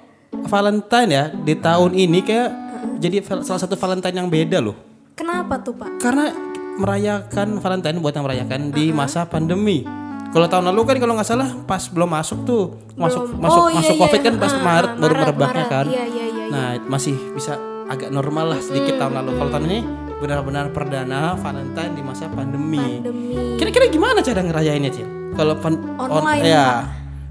[0.48, 2.50] Valentine ya di tahun ini kayak
[2.98, 4.74] jadi salah satu Valentine yang beda loh.
[5.12, 6.00] Kenapa tuh, Pak?
[6.00, 6.32] Karena
[6.74, 9.84] merayakan Valentine buat yang merayakan di masa pandemi.
[10.32, 12.64] Kalau tahun lalu kan kalau nggak salah pas belum masuk tuh
[12.96, 13.40] masuk Belum.
[13.42, 14.00] masuk Oh, iya, masuk iya.
[14.00, 15.86] covid kan pas Ah, Maret ah, baru merebaknya kan.
[15.86, 17.52] Iya, iya, iya, Nah masih bisa
[17.84, 19.30] agak normal lah sedikit tahun lalu.
[19.36, 19.78] Kalau tahun ini
[20.18, 22.80] benar-benar perdana Valentine di masa pandemi.
[22.80, 25.08] Pandemi Kira-kira gimana cara ngerayainnya Cil?
[25.32, 26.66] Kalau pan- on- Online, ya.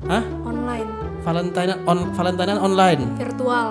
[0.06, 0.24] Hah?
[0.44, 0.88] online,
[1.22, 3.02] Valentine on Valentine online.
[3.18, 3.68] virtual.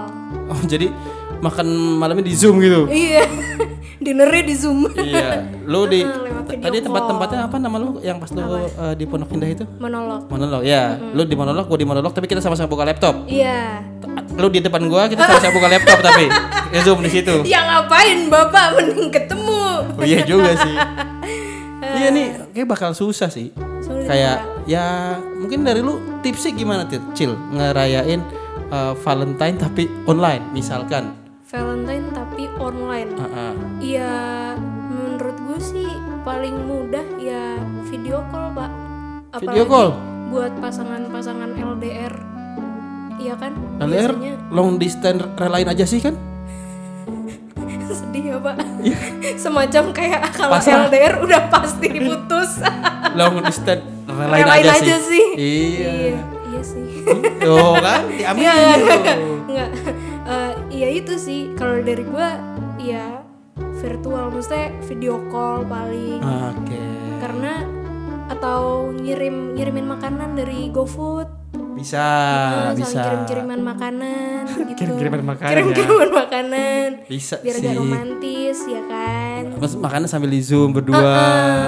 [0.51, 0.91] Oh, jadi
[1.39, 1.67] makan
[2.03, 2.91] malamnya di Zoom gitu.
[2.91, 3.23] Iya.
[4.01, 4.89] Dinernya di Zoom.
[4.97, 5.45] iya.
[5.69, 6.01] Lu di
[6.65, 9.65] tadi tempat-tempatnya apa nama lu yang pas lu eh, di Pondok Indah itu?
[9.77, 10.25] Monolog.
[10.33, 10.65] Monolog.
[10.65, 13.29] Ya, lu di monolog, gua di monolog tapi kita sama-sama buka laptop.
[13.29, 13.85] Iya.
[14.41, 16.25] Lu di depan gua, kita sama-sama buka laptop tapi
[16.75, 17.45] ya Zoom di situ.
[17.45, 19.61] Ya ngapain Bapak mending ketemu?
[20.01, 20.75] Oh iya juga sih.
[22.01, 23.53] iya nih, kayak bakal susah sih.
[23.85, 27.05] Sulit, Kayak ya mungkin dari lu tipsnya gimana Tit?
[27.13, 28.21] Cil ngerayain
[28.73, 31.20] eh, Valentine tapi online misalkan.
[31.51, 33.11] Valentine tapi online.
[33.83, 34.55] Iya,
[34.87, 35.89] menurut gue sih
[36.23, 37.59] paling mudah ya
[37.91, 38.71] video call, Pak.
[39.43, 39.91] Video call?
[40.31, 42.15] buat pasangan-pasangan LDR.
[43.19, 43.59] Iya kan?
[43.83, 46.15] LDR Biasanya long distance relain aja sih kan?
[47.99, 48.57] sedih ya, Pak.
[49.43, 50.87] Semacam kayak kalau Pasrah.
[50.87, 52.63] LDR udah pasti putus.
[53.19, 55.19] long distance relain, Relain aja, aja sih.
[55.19, 55.27] sih.
[55.35, 55.91] Iya.
[56.15, 56.87] iya, iya sih.
[57.41, 59.29] Tuh kan diambil Iya, iya, gitu.
[59.51, 59.71] Enggak.
[60.31, 62.39] Eh, iya itu sih kalau dari gua
[62.79, 63.25] ya
[63.83, 66.81] virtual maksudnya video call paling Oke.
[67.19, 67.65] karena
[68.31, 71.40] atau ngirim ngirimin makanan dari GoFood
[71.81, 72.05] Bisa,
[72.63, 73.01] Nah, bisa.
[73.01, 75.75] kirim-kiriman makanan gitu Kirim-kiriman makanan kirim ya.
[75.75, 77.63] kiriman makanan Bisa biar sih.
[77.63, 81.01] agak romantis ya kan Mas makannya sambil di zoom berdua.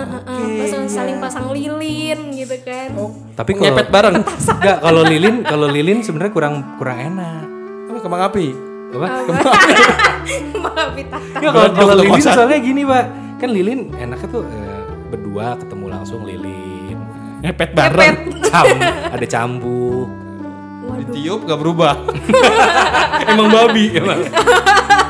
[0.04, 2.88] Heeh, pasang saling pasang lilin gitu kan
[3.32, 4.16] Tapi kalau Ngepet bareng.
[4.20, 7.44] Enggak, kalau lilin, kalau lilin sebenarnya kurang kurang enak.
[7.86, 8.46] Apa kembang api?
[8.92, 9.06] Apa?
[10.54, 13.04] maaf Tata Enggak, kalau kalau Belum lilin soalnya gini, Pak.
[13.38, 16.71] Kan lilin enaknya tuh eh, berdua ketemu langsung lilin.
[17.42, 18.16] Ngepet bareng.
[18.46, 18.66] Cam,
[19.14, 20.06] ada cambuk.
[21.02, 21.94] Ditiup gak berubah.
[23.30, 24.20] emang babi, emang.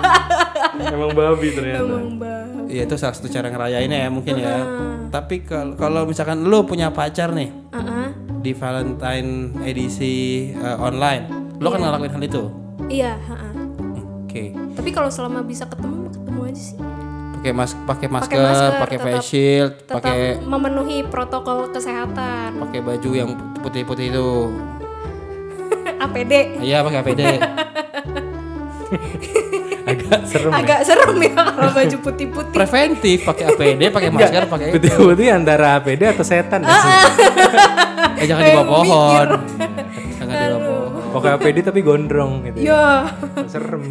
[0.97, 1.85] emang babi ternyata.
[1.85, 4.57] emang bah Iya itu salah satu cara ngerayainnya ya mungkin ya.
[5.13, 8.09] Tapi kalau kalau misalkan lu punya pacar nih Heeh.
[8.41, 12.43] di Valentine edisi eh, online, lu kan ngelakuin hal itu.
[12.89, 13.53] iya heeh.
[14.25, 14.57] Oke.
[14.73, 16.79] tapi kalau selama bisa ketemu ketemu aja sih
[17.43, 24.15] Pakai mas pakai masker, pakai face shield, pakai memenuhi protokol kesehatan pakai baju yang putih-putih
[24.15, 24.55] itu.
[26.07, 27.23] APD Iya pakai APD.
[29.83, 30.55] Agak serem.
[30.55, 30.59] ya.
[30.63, 34.75] agak serem ya kalau baju putih-putih Preventif pakai APD, pakai masker, pakai itu.
[34.79, 36.63] Putih-putih antara APD atau setan.
[38.23, 39.29] Eh jangan di bawah pohon.
[40.15, 41.11] Jangan di bawah pohon.
[41.19, 42.71] Pakai APD tapi gondrong gitu.
[42.71, 43.11] ya
[43.51, 43.83] Serem.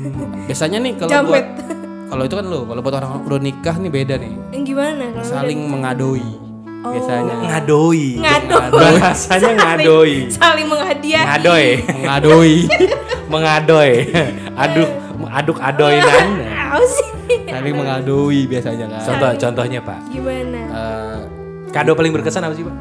[0.48, 1.46] Biasanya nih kalau buat
[2.12, 4.34] kalau itu kan lo, kalau buat orang udah nikah nih beda nih.
[4.52, 6.28] yang gimana kalau Saling mengadoi.
[6.82, 6.92] Oh.
[6.92, 7.34] Biasanya.
[7.46, 8.08] Ngadoi.
[8.20, 10.16] ngado Bahasanya ngadoi.
[10.34, 11.66] saling menghadiahi Ngadoy.
[11.88, 12.54] Mengadoi.
[13.34, 13.92] Mengadoy.
[14.60, 14.90] Aduk
[15.32, 16.28] aduk adoinan.
[17.48, 19.02] Saling mengadoi biasanya kan.
[19.08, 20.00] Contoh contohnya, Pak.
[20.12, 21.20] gimana Eh,
[21.72, 22.76] Kado paling berkesan apa sih, Pak?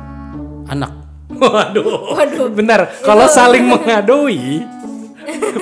[0.70, 0.92] anak.
[1.30, 2.14] Waduh.
[2.14, 2.46] Waduh.
[2.50, 4.62] Bentar, kalau saling mengadoi,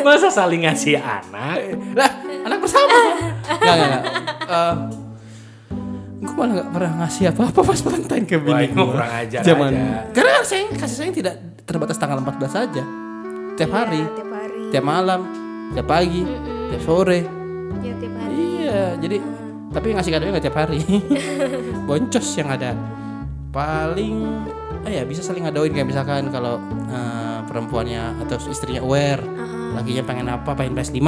[0.01, 1.77] masa saling ngasih anak?
[1.97, 2.11] Lah,
[2.49, 2.97] anak bersama.
[3.59, 4.03] Enggak, enggak, enggak.
[4.49, 4.75] Eh,
[6.19, 8.77] gue malah gak pernah ngasih apa-apa pas Valentine ke bini gue.
[8.77, 9.71] kurang ajar Zaman.
[9.71, 9.85] aja.
[10.11, 12.83] Karena saya kasih sayang tidak terbatas tanggal 14 saja.
[13.55, 15.21] Tiap hari, tiap hari tiap malam,
[15.73, 16.23] tiap pagi,
[16.69, 17.21] tiap sore.
[17.81, 19.17] ya tiap hari Iya, jadi
[19.69, 20.81] tapi ngasih kadonya nggak tiap hari.
[21.89, 22.73] Boncos yang ada.
[23.49, 24.15] Paling
[24.85, 29.21] eh ya bisa saling ngadoin kayak misalkan kalau eh, perempuannya atau istrinya aware
[29.75, 31.01] lakinya pengen apa pengen PS5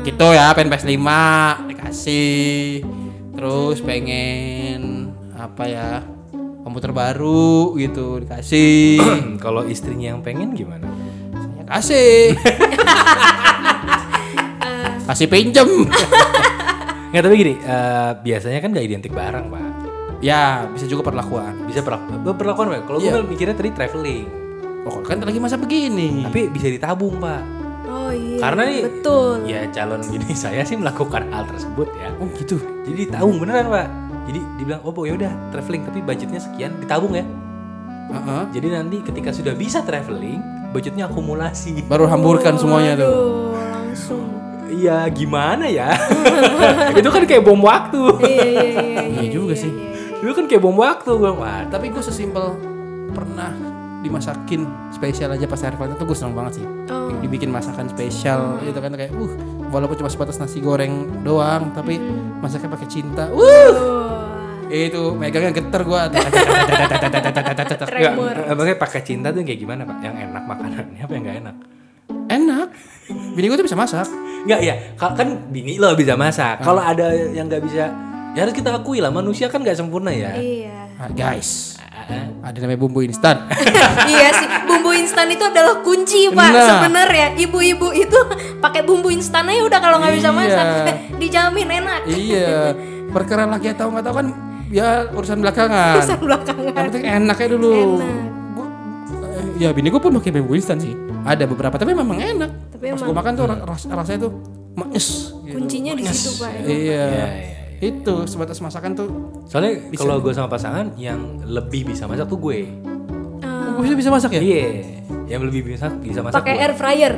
[0.00, 1.00] gitu ya pengen PS5
[1.68, 2.82] dikasih
[3.30, 5.88] terus pengen apa ya
[6.60, 9.00] komputer baru gitu dikasih
[9.44, 10.84] kalau istrinya yang pengen gimana?
[11.32, 12.30] saya kasih
[15.06, 15.68] kasih pinjem
[17.10, 19.62] Nggak tapi gini, eh, biasanya kan gak identik barang, Pak.
[20.22, 22.80] ya bisa juga perlakuan Bisa perlakuan, perlakuan Pak.
[22.86, 23.18] Kalau Iya.
[23.18, 24.30] gue mikirnya tadi traveling,
[24.86, 26.22] Oh, kan lagi masa begini.
[26.22, 27.42] tapi bisa ditabung, Pak.
[28.10, 32.10] Oh iya Karena nih, betul ya calon bini saya sih melakukan hal tersebut ya.
[32.18, 32.58] Oh gitu.
[32.82, 33.86] Jadi ditabung beneran, Pak.
[34.26, 37.24] Jadi dibilang, oh ya udah traveling tapi budgetnya sekian ditabung ya.
[38.10, 38.42] Heeh.
[38.50, 40.42] Jadi nanti ketika sudah bisa traveling,
[40.74, 41.86] budgetnya akumulasi.
[41.86, 43.06] Baru hamburkan semuanya tuh.
[43.06, 44.24] Aduh, langsung
[44.70, 45.90] Iya, gimana ya?
[46.98, 48.02] itu kan kayak bom waktu.
[48.22, 49.70] iya iya iya Iya juga sih.
[50.20, 51.10] itu kan kayak bom waktu.
[51.10, 52.54] Wah, Tapi gue sesimpel
[53.10, 53.50] pernah
[54.00, 56.66] dimasakin spesial aja pas hari Valentine tuh gue seneng banget sih.
[56.88, 57.12] Oh.
[57.20, 59.32] Dibikin masakan spesial gitu kan kayak uh
[59.70, 62.00] walaupun cuma sebatas nasi goreng doang tapi
[62.40, 63.28] masaknya pakai cinta.
[63.28, 64.30] Uh Wah,
[64.70, 66.00] itu megangnya geter gue.
[67.90, 68.36] Tremor
[68.70, 69.98] eh, pakai cinta tuh kayak gimana, Pak?
[69.98, 71.56] Yang enak makanannya apa yang gak enak?
[72.30, 72.68] Enak.
[73.34, 74.06] Bini gue tuh bisa masak.
[74.46, 76.62] Enggak ya, ka- kan bini lo bisa masak.
[76.62, 77.90] Kalau ada yang nggak bisa,
[78.32, 80.38] ya harus kita akui lah manusia kan nggak sempurna ya.
[80.38, 81.79] iya Ah, guys,
[82.40, 83.36] ada namanya bumbu instan.
[84.10, 86.66] iya sih bumbu instan itu adalah kunci pak Nah.
[86.78, 88.18] sebenarnya ibu-ibu itu
[88.64, 90.36] pakai bumbu instan aja udah kalau nggak bisa Iya.
[90.36, 90.66] masak
[91.20, 92.72] dijamin enak iya.
[93.06, 94.26] Perkara laki atau nggak tahu kan
[94.68, 95.98] ya urusan belakangan.
[95.98, 96.62] Urusan belakangan.
[96.64, 97.70] Yang penting enaknya dulu.
[97.74, 98.14] Enak.
[98.52, 98.72] Gua-
[99.56, 100.94] ya bini gue pun pakai bumbu instan sih.
[101.20, 102.50] Ada beberapa tapi memang enak.
[102.70, 104.32] Tapi Pas emang- gue makan tuh ras rasanya tuh
[104.72, 105.06] manis.
[105.42, 105.58] gitu.
[105.58, 106.70] kuncinya di situ pak Iya.
[106.70, 107.26] iya,
[107.80, 109.08] Itu sebatas masakan tuh.
[109.46, 112.68] Soalnya kalau gue sama pasangan yang lebih bisa masak tuh gue.
[113.40, 114.40] Ah, Gue bisa bisa masak ya?
[114.40, 114.64] Iya,
[115.26, 116.36] yang lebih bisa bisa masak.
[116.36, 117.14] pakai air fryer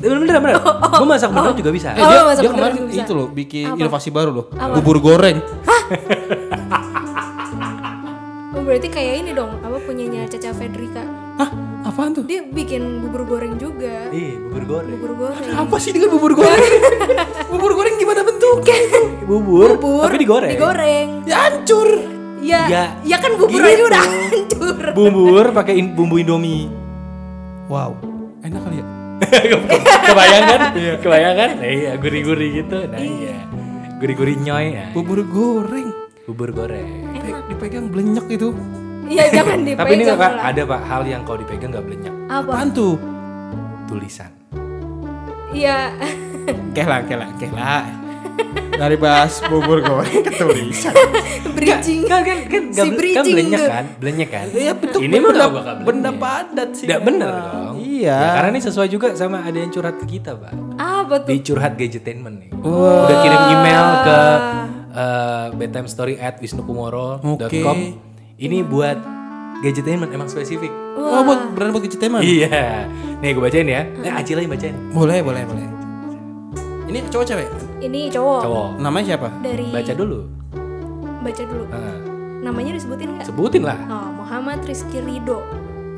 [0.00, 0.56] Bener bener bener.
[0.96, 1.92] Gue masak bener juga bisa.
[1.92, 3.02] Eh, Oh, dia, masak dia kemarin juga bisa.
[3.02, 4.46] itu loh bikin inovasi baru loh.
[4.50, 4.80] Apa?
[4.80, 5.36] Bubur goreng.
[8.50, 11.02] oh berarti kayak ini dong apa punyanya Caca Fedrika
[11.36, 11.50] Hah?
[11.82, 12.22] Apaan tuh?
[12.22, 14.90] dia bikin bubur goreng juga Iya, bubur goreng.
[14.94, 16.72] bubur goreng Apa sih dengan bubur goreng?
[17.50, 18.78] bubur goreng gimana bentuknya?
[19.30, 20.50] Bubur, bubur tapi digoreng.
[20.50, 21.88] digoreng ya hancur.
[22.40, 23.68] ya Ya, ya kan bubur gitu.
[23.68, 26.66] aja udah hancur Bubur pakai in- bumbu Indomie.
[27.66, 27.94] Wow.
[28.40, 28.86] Enak kali ya?
[30.08, 30.60] Kebayang kan?
[31.04, 31.50] Kebayang kan?
[31.56, 32.78] Nah, iya, gurih-gurih gitu.
[32.82, 33.36] Nah, iya.
[33.96, 34.86] Gurih-gurih nyoy ya.
[34.90, 35.92] Bubur goreng.
[36.24, 37.14] Bubur goreng.
[37.14, 38.50] Pe- dipegang belenyek itu.
[39.04, 40.32] Iya jangan dipegang Tapi ini lah.
[40.40, 42.14] ada Pak hal yang kalau dipegang nggak belenyek.
[42.26, 42.94] apa Apaan tuh?
[43.86, 44.30] Tulisan.
[45.50, 45.92] Iya.
[46.52, 47.82] Oke lah, oke lah, oke lah.
[48.70, 50.96] Dari bahas bubur goreng ke tulisan.
[51.52, 52.08] bridging.
[52.08, 53.68] Kan kan kan Si gak kan bridging belenyek tuh.
[53.68, 54.46] kan, belenyek kan.
[54.50, 55.00] Iya betul.
[55.04, 56.84] Ini mah benda, gak benda padat sih.
[56.88, 57.74] Tidak bener dong.
[57.76, 58.16] Iya.
[58.16, 60.52] Ya, karena ini sesuai juga sama ada yang curhat ke kita, Pak.
[60.80, 61.28] Apa tuh?
[61.28, 62.50] Di curhat gadgetainment nih.
[62.64, 64.18] Udah kirim email ke
[64.90, 67.36] uh, bedtimestory at wisnukumoro.com.
[67.36, 67.60] Oke.
[68.40, 68.96] Ini buat
[69.60, 70.72] gadgetainment emang spesifik.
[70.96, 72.24] Oh, buat beneran buat keciteman.
[72.24, 72.88] Iya.
[73.20, 73.84] Nih gue bacain ya.
[74.00, 74.72] Eh, Acil aja bacain.
[74.96, 75.79] Boleh, boleh, boleh.
[76.90, 77.48] Ini cowok cewek?
[77.80, 78.40] Ini cowok.
[78.42, 78.68] Cowok.
[78.76, 79.28] Namanya siapa?
[79.38, 80.18] Dari Baca dulu.
[81.20, 81.64] baca dulu.
[81.68, 81.96] Nah,
[82.40, 83.26] Namanya disebutin nggak?
[83.28, 83.76] sebutin lah.
[83.86, 85.44] Oh, Muhammad Rizky Ridho.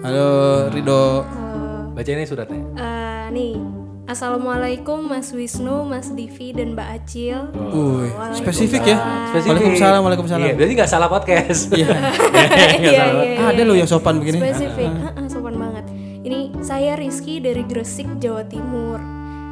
[0.02, 0.26] Halo
[0.68, 1.22] Rido.
[1.22, 2.58] Eh, Bacain aja suratnya.
[2.74, 3.54] eh, nih.
[4.02, 7.38] Assalamualaikum Mas Wisnu, Mas Divi, dan Mbak Acil.
[7.70, 8.98] Wih, spesifik ya.
[9.30, 9.62] Spesifik.
[9.62, 10.42] Waalaikumsalam, waalaikumsalam.
[10.42, 11.70] Iya, berarti gak salah podcast.
[11.70, 11.86] Iya.
[12.82, 14.42] Iya, iya, Ada loh yang sopan begini.
[14.42, 15.86] Spesifik, Heeh, sopan banget.
[16.20, 18.98] Ini saya Rizky dari Gresik, Jawa Timur.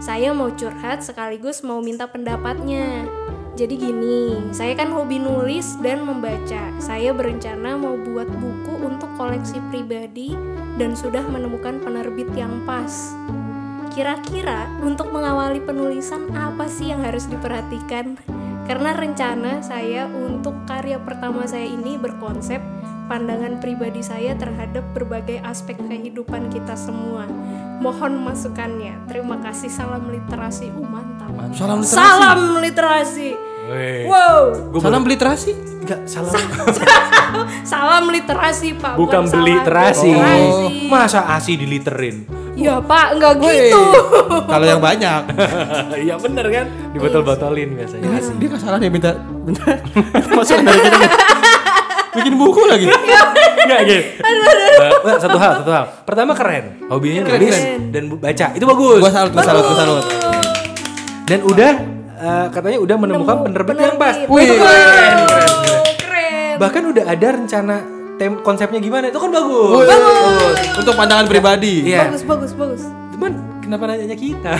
[0.01, 3.05] Saya mau curhat sekaligus mau minta pendapatnya.
[3.53, 6.73] Jadi gini, saya kan hobi nulis dan membaca.
[6.81, 10.33] Saya berencana mau buat buku untuk koleksi pribadi
[10.81, 13.13] dan sudah menemukan penerbit yang pas.
[13.93, 18.17] Kira-kira untuk mengawali penulisan apa sih yang harus diperhatikan?
[18.65, 22.80] Karena rencana saya untuk karya pertama saya ini berkonsep
[23.11, 27.27] pandangan pribadi saya terhadap berbagai aspek kehidupan kita semua.
[27.83, 29.11] Mohon masukannya.
[29.11, 29.67] Terima kasih.
[29.67, 30.71] Salam literasi.
[30.71, 31.35] Uh, mantap.
[31.51, 31.99] Salam literasi.
[31.99, 33.29] Salam literasi.
[34.07, 34.43] Wow.
[34.79, 35.53] Salam literasi.
[35.83, 36.31] Enggak, salah.
[37.73, 38.95] Salam literasi, Pak.
[38.95, 40.11] Bukan salam beli terasi.
[40.15, 40.87] literasi.
[40.87, 42.29] Masa asi diliterin?
[42.55, 43.81] Ya, Pak, enggak gitu.
[44.53, 45.23] Kalau yang banyak.
[46.05, 46.67] Iya bener kan?
[46.93, 48.33] Dibotol-botolin biasanya asi.
[48.37, 49.81] Dia nggak salah dia minta minta
[50.37, 51.09] masukan dari kita.
[52.11, 52.87] Bikin buku lagi.
[53.65, 54.03] Enggak gitu.
[54.81, 55.85] Eh, satu hal, satu hal.
[56.03, 56.83] Pertama keren.
[56.87, 57.55] Hobinya nulis
[57.89, 58.47] dan bu- baca.
[58.51, 58.99] Itu bagus.
[58.99, 60.05] Gua salut, gua salut, gua salut.
[61.25, 61.73] Dan udah
[62.17, 64.15] eh, katanya udah menemukan Nemu penerbit yang pas.
[64.19, 64.35] penerbit.
[64.35, 65.95] Wih, keren, keren, keren.
[65.97, 66.55] keren.
[66.59, 67.77] Bahkan udah ada rencana
[68.17, 69.87] tem konsepnya gimana itu kan bagus.
[69.87, 70.57] Bagus.
[70.77, 71.87] Untuk pandangan pribadi.
[71.87, 72.11] Iya.
[72.11, 72.83] Bagus, bagus, bagus.
[73.15, 74.53] Cuman kenapa nanya kita?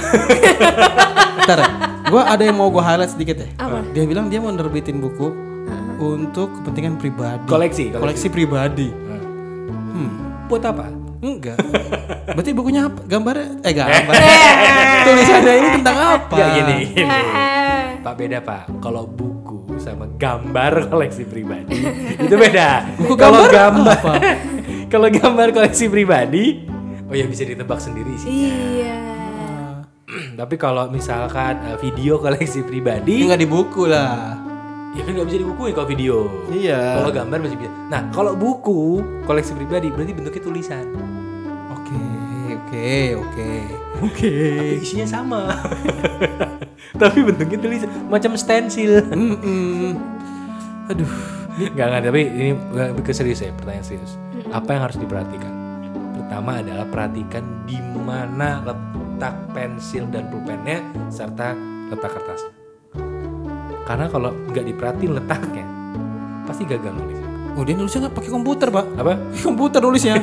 [1.37, 1.59] Bentar,
[2.07, 3.49] gua ada yang mau gua highlight sedikit ya.
[3.59, 3.83] Apa?
[3.91, 5.50] Dia bilang dia mau nerbitin buku
[6.01, 7.45] untuk kepentingan pribadi.
[7.45, 8.01] Koleksi, koleksi.
[8.01, 8.89] Koleksi pribadi.
[10.51, 10.91] Buat apa?
[11.23, 11.63] Enggak.
[12.35, 13.07] Berarti bukunya apa?
[13.07, 13.63] Gambarnya?
[13.63, 14.15] Eh gambar.
[15.07, 16.35] Tulisannya ini tentang apa?
[16.35, 17.07] Ya gini, gini.
[17.31, 18.67] Ah, Pak beda pak.
[18.81, 21.85] Kalau buku sama gambar koleksi pribadi
[22.17, 22.97] itu beda.
[22.97, 24.15] Buku Kalau gambar gambar, apa?
[24.89, 26.65] kalau gambar koleksi pribadi,
[27.07, 28.29] oh ya bisa ditebak sendiri sih.
[28.29, 28.97] Iya.
[30.41, 34.50] Tapi kalau misalkan eh, video koleksi pribadi, Enggak di buku lah.
[34.91, 36.17] Ya kan nggak bisa dibukuin kalau video.
[36.51, 37.03] Iya.
[37.03, 37.71] Kalau gambar masih bisa.
[37.91, 40.87] Nah kalau buku koleksi pribadi berarti bentuknya tulisan.
[41.71, 42.03] Oke,
[42.55, 42.91] oke,
[43.23, 43.51] oke.
[44.01, 44.33] Oke.
[44.59, 45.43] Tapi isinya sama.
[47.01, 49.05] Tapi bentuknya tulisan macam stensil.
[49.15, 49.95] Mm-mm.
[50.91, 51.13] Aduh.
[51.61, 54.17] Enggak, enggak, tapi ini lebih ke serius ya, pertanyaan serius.
[54.49, 55.53] Apa yang harus diperhatikan?
[56.17, 60.81] Pertama adalah perhatikan di mana letak pensil dan pulpennya
[61.13, 61.53] serta
[61.93, 62.60] letak kertasnya.
[63.91, 65.67] Karena kalau nggak diperhatiin letaknya,
[66.47, 67.19] pasti gagal nulis.
[67.59, 68.87] Oh dia nulisnya nggak pakai komputer pak?
[68.95, 69.19] Apa?
[69.51, 70.15] Komputer nulisnya.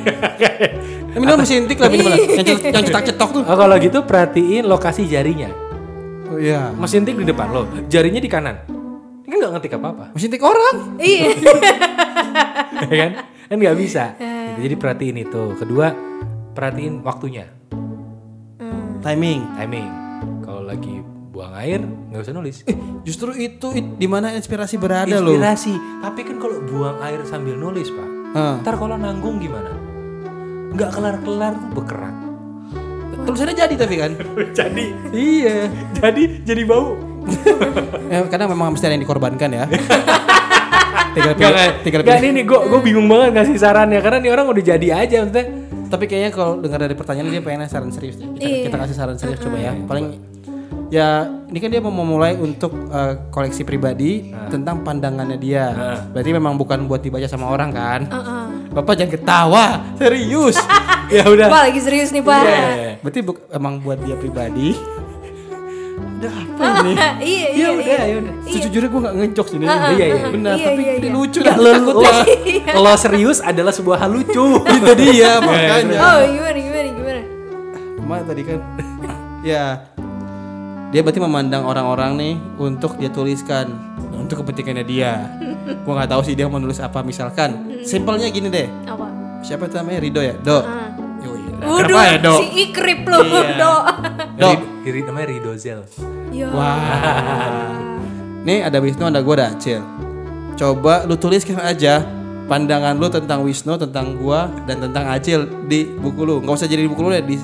[1.12, 2.16] Ini minimal mesin tik lah minimal.
[2.16, 3.44] Yang yang cetak cetok tuh.
[3.44, 5.52] Oh, kalau gitu perhatiin lokasi jarinya.
[6.32, 6.72] Oh iya.
[6.80, 8.56] Mesin tik di depan lo, jarinya di kanan.
[9.28, 10.76] Ini kan nggak ngetik apa-apa, Mesin tik orang.
[11.04, 11.28] Iya.
[12.88, 13.12] ya kan?
[13.52, 14.16] Kan nggak bisa.
[14.16, 15.44] Gitu, Jadi perhatiin itu.
[15.60, 15.92] Kedua,
[16.56, 17.52] perhatiin waktunya.
[19.04, 19.60] Timing.
[19.60, 19.88] timing
[20.48, 21.17] kalau lagi
[21.58, 25.32] air nggak usah nulis Eh, justru itu it- di mana inspirasi berada loh.
[25.32, 28.60] inspirasi tapi kan kalau buang air sambil nulis pak Ah.
[28.60, 29.72] ntar kalau nanggung gimana
[30.70, 32.15] nggak kelar kelar tuh berkerak
[33.20, 34.12] Tulisannya jadi tapi kan.
[34.58, 35.67] jadi iya.
[35.93, 36.96] jadi jadi bau
[38.08, 39.65] Ya, karena memang mesti ada yang dikorbankan ya.
[41.13, 41.72] tinggal pilih, nggak.
[41.82, 42.24] tinggal pilih.
[42.26, 45.46] ini gue gue bingung banget ngasih sarannya karena nih orang udah jadi aja maksudnya
[45.88, 48.28] Tapi kayaknya kalau dengar dari pertanyaan dia pengen saran serius deh.
[48.30, 48.63] Kita, Iya.
[48.65, 49.72] kita kasih saran serius coba ya.
[49.82, 50.06] Paling
[50.88, 51.08] ya
[51.45, 54.12] ini kan dia mau memulai untuk eh, koleksi pribadi
[54.47, 55.65] tentang pandangannya dia.
[56.10, 58.02] Berarti memang bukan buat dibaca sama orang kan?
[58.06, 58.45] Heeh.
[58.71, 60.56] Bapak jangan ketawa, serius.
[61.15, 62.41] ya udah Pak lagi serius nih, Pak.
[62.41, 62.62] Iya.
[63.00, 64.76] Berarti buk- emang buat dia pribadi.
[66.17, 66.93] Udah apa ini?
[66.97, 67.97] Iya, iya, ya udah iya.
[68.04, 69.65] ya udah Sejujurnya gue gak ngejok sini.
[69.65, 70.26] Iya, iya.
[70.28, 71.10] Benar, Iya, tapi iya, iya.
[71.10, 72.02] lucu Ya, dah lo, lo,
[72.82, 74.45] lo serius adalah sebuah hal lucu
[74.78, 75.97] Itu dia makanya.
[75.97, 77.21] Oh, gimana gimana gimana?
[77.73, 78.60] Ke mana tadi kan?
[79.41, 79.63] ya.
[80.88, 83.67] Dia berarti memandang orang-orang nih untuk dia tuliskan
[84.15, 85.12] untuk kepentingannya dia.
[85.84, 87.80] gua nggak tahu sih dia mau nulis apa misalkan.
[87.84, 88.67] Simpelnya gini deh.
[88.88, 89.08] Apa?
[89.43, 90.36] Siapa tuh namanya Rido ya?
[90.39, 90.63] Do.
[90.63, 90.89] Ah.
[91.21, 91.41] Yoi.
[91.58, 92.36] Waduh, Kenapa ya Do?
[92.39, 93.50] si Ikrip lu, Iya.
[93.62, 93.73] Do.
[94.39, 94.50] Do.
[94.88, 95.80] Iri namanya Ridozel.
[96.32, 96.47] Ya.
[98.47, 99.84] Nih ada Wisnu, ada gue, ada Acil.
[100.56, 102.02] Coba lu tuliskan aja
[102.48, 106.40] pandangan lu tentang Wisnu, tentang gua dan tentang Acil di buku lu.
[106.40, 107.36] Nggak usah jadi di buku lu deh, di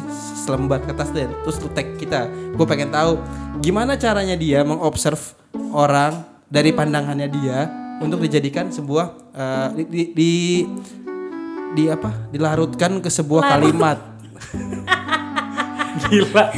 [0.44, 1.28] selembar kertas deh.
[1.44, 2.32] Terus lu tag kita.
[2.56, 3.20] Gue pengen tahu
[3.60, 5.36] gimana caranya dia mengobserv
[5.76, 7.68] orang dari pandangannya dia
[8.00, 10.32] untuk dijadikan sebuah eh, di, di, di
[11.74, 12.32] di apa?
[12.32, 14.00] Dilarutkan ke sebuah kalimat.
[16.10, 16.44] Gila.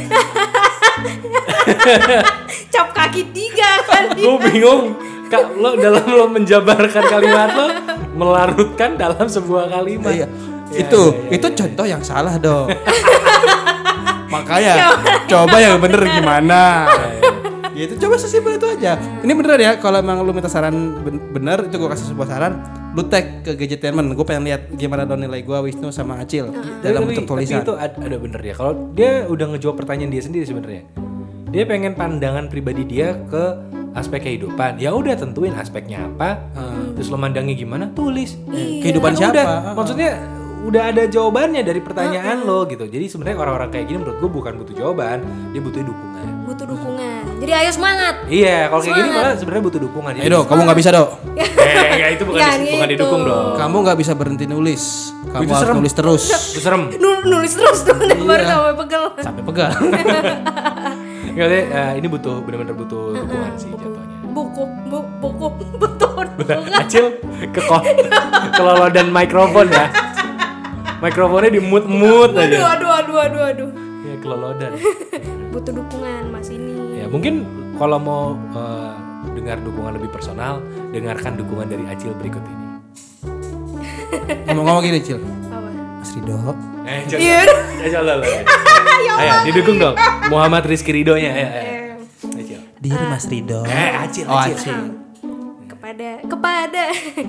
[2.72, 4.22] Cap kaki tiga kali.
[4.22, 4.84] Gue bingung.
[5.26, 7.66] Kak, lo dalam lo menjabarkan kalimat lo
[8.16, 10.12] melarutkan dalam sebuah kalimat.
[10.16, 10.26] Iya.
[10.66, 11.56] Iya, itu iya, iya, itu iya.
[11.62, 12.66] contoh yang salah dong.
[14.34, 14.74] Makanya
[15.30, 16.90] coba yang bener gimana.
[17.76, 18.98] Ya itu coba sesimpel itu aja.
[19.20, 22.52] Ini bener ya kalau emang lu minta saran ben- bener itu gue kasih sebuah saran
[22.96, 26.48] lu tag ke Gadgetainment gue pengen lihat gimana dong nilai gue Wisnu sama Acil
[26.80, 28.54] dalam tapi, bentuk tapi tulisan itu ad- ada bener ya.
[28.56, 30.82] Kalau dia udah ngejawab pertanyaan dia sendiri sebenarnya.
[31.52, 34.76] Dia pengen pandangan pribadi dia ke aspek kehidupan.
[34.76, 36.52] Ya udah tentuin aspeknya apa.
[36.92, 37.88] Terus lo mandangnya gimana?
[37.90, 38.36] Tulis.
[38.78, 40.10] kehidupan Kan siapa Udah, maksudnya
[40.58, 42.84] udah ada jawabannya dari pertanyaan lo gitu.
[42.84, 45.18] Jadi sebenarnya orang-orang kayak gini menurut gue bukan butuh jawaban,
[45.50, 46.26] dia butuh dukungan.
[46.44, 47.22] Butuh dukungan.
[47.36, 48.14] Jadi ayo semangat.
[48.26, 50.12] Iya, kalau kayak gini malah sebenarnya butuh dukungan.
[50.16, 51.10] Ayo dong kamu nggak bisa dong
[51.66, 52.94] Eh, enggak, itu bukan dis- bukan gitu.
[52.94, 53.46] didukung dong.
[53.56, 54.82] kamu nggak bisa berhenti nulis
[55.26, 55.76] kamu Itu harus serem.
[55.76, 56.82] nulis terus Itu serem.
[56.94, 59.04] Nul- nulis terus dong baru sampai pegel.
[59.18, 59.70] sampai pegal
[61.36, 64.16] Enggak deh, eh, ini butuh benar-benar butuh dukungan sih jatuhnya.
[64.32, 65.46] Buku, bu, buku,
[65.84, 66.80] butuh dukungan.
[66.80, 67.04] Acil
[67.52, 67.60] ke
[68.56, 69.92] kelolodan mikrofon ya.
[70.96, 72.80] Mikrofonnya di mute mute aja.
[72.80, 73.70] aduh, aduh, aduh, aduh.
[74.08, 74.72] Ya kelolodan.
[75.52, 77.04] Butuh dukungan mas ini.
[77.04, 77.44] Ya mungkin
[77.76, 78.22] kalau mau
[78.56, 78.96] eh,
[79.36, 82.64] dengar dukungan lebih personal, dengarkan dukungan dari Acil berikut ini.
[84.48, 85.20] ngomong-ngomong gini Cil?
[86.06, 86.38] Mas Rido
[86.86, 87.18] Eh, coba.
[87.18, 87.40] Iya.
[87.82, 88.38] Ya, coba, coba.
[89.16, 89.96] Ayo, didukung dong.
[90.30, 91.30] Muhammad Rizky Ridhonya.
[91.32, 91.62] Ayo, ayo.
[91.66, 92.54] Eh.
[92.78, 94.54] Diri Mas Rido Eh, Acil, Oh, Acil.
[94.54, 94.78] Acil.
[95.66, 96.82] kepada kepada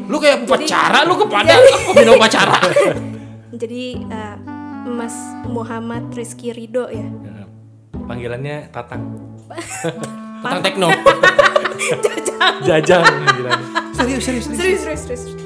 [0.06, 2.58] Lu kayak upacara, lu kepada aku minum upacara.
[3.62, 4.36] jadi eh,
[4.86, 5.14] Mas
[5.44, 7.46] Muhammad Rizky Ridho ya Ya,
[8.00, 9.02] Panggilannya Tatang.
[10.38, 10.88] Tentang tekno.
[12.62, 13.68] Jajang panggilannya.
[13.92, 14.62] serius, serius, serius.
[14.62, 15.46] serius serius serius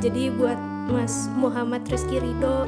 [0.00, 0.56] jadi buat
[0.90, 2.66] Mas Muhammad Rizky Ridho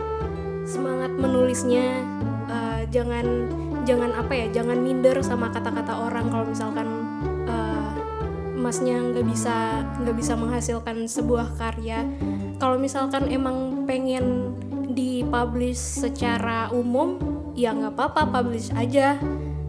[0.64, 2.02] semangat menulisnya.
[2.48, 3.24] Eh, jangan
[3.84, 6.88] jangan apa ya jangan minder sama kata-kata orang kalau misalkan
[7.48, 7.90] eh,
[8.56, 12.04] masnya nggak bisa nggak bisa menghasilkan sebuah karya.
[12.60, 14.56] Kalau misalkan emang pengen
[14.94, 17.18] dipublish secara umum
[17.58, 19.18] ya nggak apa-apa publish aja.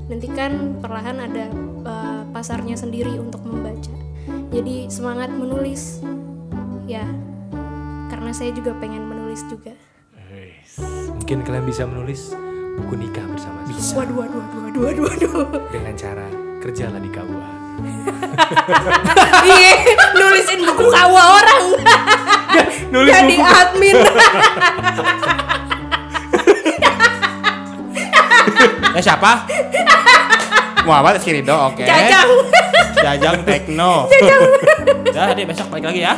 [0.05, 1.49] Nanti kan perlahan ada
[1.83, 3.93] eh, pasarnya sendiri untuk membaca.
[4.53, 5.99] Jadi semangat menulis.
[6.85, 7.01] Ya
[8.11, 9.73] karena saya juga pengen menulis juga.
[11.15, 12.35] Mungkin kalian bisa menulis
[12.75, 16.27] buku nikah bersama bisa waduh waduh waduh waduh waduh waduh dengan cara
[16.59, 17.51] kerjalah di KUA.
[19.47, 19.73] iya
[20.15, 21.63] nulisin buku kawa orang
[22.93, 23.95] Nulis jadi admin
[28.95, 29.43] Ya siapa?
[30.87, 31.83] Muhammad Rizky oke.
[31.83, 32.29] jajang
[32.95, 34.07] Jajang Tekno.
[35.11, 36.15] Ya, dia besok balik lagi ya.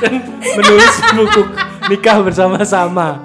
[0.00, 1.42] Dan menulis buku
[1.86, 3.22] nikah bersama-sama.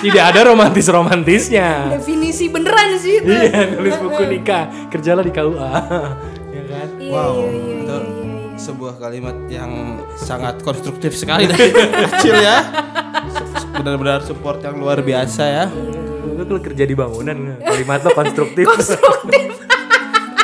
[0.00, 1.92] Tidak ada romantis-romantisnya.
[1.92, 5.72] definisi beneran sih itu Iya, nulis buku nikah, kerjalah di KUA.
[6.56, 6.88] ya kan?
[6.96, 8.56] iya Wow, iya iya itu iya, iya.
[8.56, 11.68] sebuah kalimat yang sangat konstruktif sekali dari
[12.08, 12.64] kecil ya.
[13.76, 15.64] Benar-benar support yang luar biasa ya.
[15.68, 18.64] Lu kalau kerja di bangunan, kalimat lo konstruktif.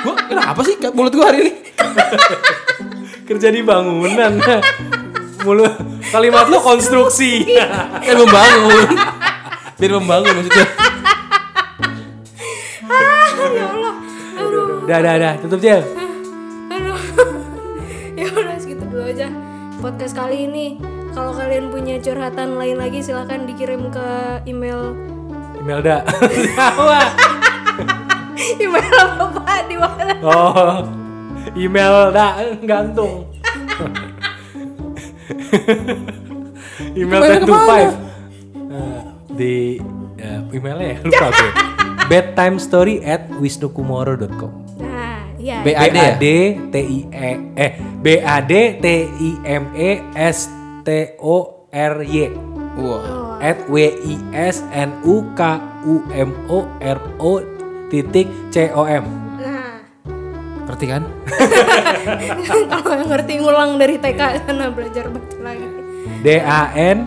[0.04, 1.52] Gua kenapa sih mulut gua hari ini?
[3.28, 4.36] kerja di bangunan.
[5.46, 5.78] Mulut
[6.10, 7.46] kalimat lo konstruksi.
[8.02, 8.98] Kan membangun.
[9.78, 10.66] Biar membangun maksudnya.
[13.54, 13.94] ya Allah
[14.90, 15.62] Dah, dah, dah, tutup.
[15.62, 16.98] Aduh.
[18.18, 19.30] ya udah segitu dulu aja
[19.78, 20.82] podcast kali ini.
[21.14, 24.06] Kalau kalian punya curhatan lain lagi silahkan dikirim ke
[24.50, 24.98] email
[25.62, 26.02] Imelda.
[26.74, 27.06] Wah.
[28.62, 30.14] email apa pak di mana?
[30.26, 30.82] Oh,
[31.54, 32.34] email dah
[32.66, 33.30] gantung.
[37.00, 37.90] email 10 to ke mana?
[38.02, 38.06] 5
[38.66, 39.54] Eh, di
[40.18, 41.50] eh, emailnya ya lupa gue.
[42.10, 44.52] Bedtime story at wisnukumoro.com.
[44.76, 45.62] Nah, ya.
[45.62, 46.14] B- A ya?
[46.18, 46.26] D
[46.68, 50.46] T I E eh B A D T I M E S
[50.82, 50.88] T
[51.18, 52.30] O R Y
[52.76, 53.40] Wah.
[53.40, 55.40] at W I S N U K
[55.84, 57.32] U M O R O
[57.88, 59.25] titik C O M.
[60.66, 61.02] Ngerti kan?
[62.82, 65.66] kalau yang ngerti ngulang dari TK sana belajar baca lagi.
[66.22, 66.98] D A N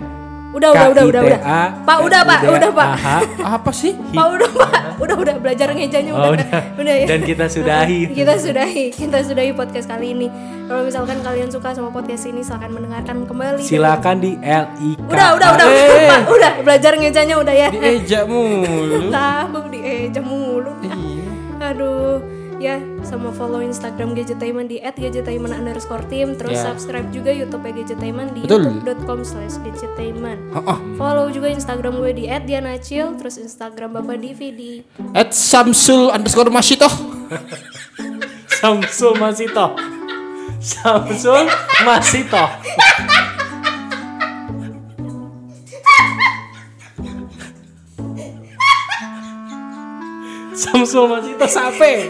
[0.49, 1.39] Udah, udah, udah, udah, udah.
[1.85, 2.89] Pak, udah, Pak, udah, Pak.
[3.37, 3.93] Apa sih?
[3.93, 6.95] Pak udah pak, udah udah belajar ngejanya Oh, udah, udah.
[6.97, 7.05] ya.
[7.05, 8.09] Dan kita sudahi.
[8.17, 10.25] kita sudahi, kita sudahi podcast kali ini.
[10.65, 13.61] Kalau misalkan kalian suka sama podcast ini, silakan mendengarkan kembali.
[13.61, 15.05] Silakan di L I K.
[15.05, 16.09] Udah, udah, udah, Eh.
[16.09, 17.67] Pak, udah belajar ngejanya udah ya.
[17.69, 19.13] Dieja mulu.
[19.13, 20.73] Tabung di eja mulu.
[20.81, 21.29] Iya.
[21.61, 22.25] Aduh,
[22.59, 26.69] ya sama follow Instagram Gadgetainment di @gadgetainment underscore team, terus Ya.
[26.69, 30.39] subscribe juga YouTube Gadgetainment di youtube.com slash gadgetainment.
[30.51, 30.77] Oh, oh.
[30.99, 34.71] Follow juga Instagram gue di @dianacil, terus Instagram Bapak Divi di
[35.15, 36.91] At Samsul underscore Masito.
[38.59, 39.65] Samsul Masito.
[40.59, 41.47] Samsul
[41.87, 42.43] Masito.
[50.69, 52.05] Samsul Masito sape.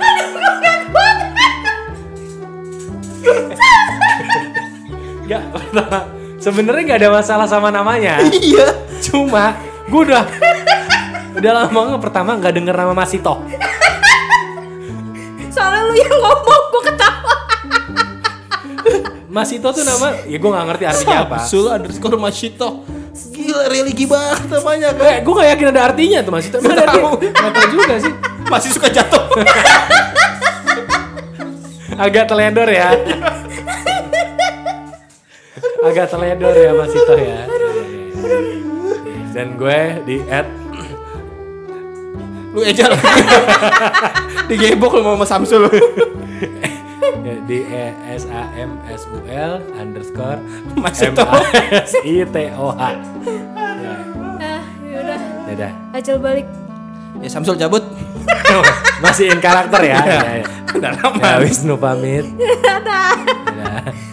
[5.30, 5.99] Gak, pertama,
[6.41, 8.20] sebenarnya nggak ada masalah sama namanya.
[8.28, 8.76] Iya.
[8.99, 9.55] Cuma
[9.88, 10.26] gue udah
[11.39, 13.39] udah lama nggak pertama nggak denger nama Masito.
[15.49, 17.34] Soalnya lu yang ngomong, gue ketawa.
[19.30, 21.38] Masito tuh nama, ya gue nggak ngerti artinya apa.
[21.45, 22.70] Samsul underscore Masito.
[23.34, 25.05] Gila religi banget namanya kan.
[25.10, 26.57] Eh, gue gak yakin ada artinya tuh Masito.
[26.62, 27.10] Ada Tahu.
[27.18, 28.14] Gak tau juga sih.
[28.50, 29.22] Masih suka jatuh.
[31.95, 32.95] Agak teledor ya.
[35.80, 37.39] Agak teledor ya Masito ya.
[39.30, 40.50] Dan gue di add
[42.50, 43.06] Lu eja lagi.
[44.50, 45.70] Digebok lu mau sama Samsul.
[47.22, 50.41] ya, di E S A M S U L underscore
[50.74, 51.22] Masito.
[51.22, 51.41] M A
[51.86, 52.82] S I T O H.
[52.82, 53.93] Ya,
[54.41, 55.20] Ah, yaudah.
[55.45, 55.72] dadah.
[55.93, 56.50] Acil balik.
[57.22, 57.86] Ya Samsul cabut.
[59.04, 60.00] Masih in karakter ya.
[60.04, 60.22] Iya, iya.
[60.44, 60.46] iya.
[61.24, 62.26] Ya, Wisnu pamit.
[62.66, 63.16] Dadah.
[63.48, 64.09] Dadah.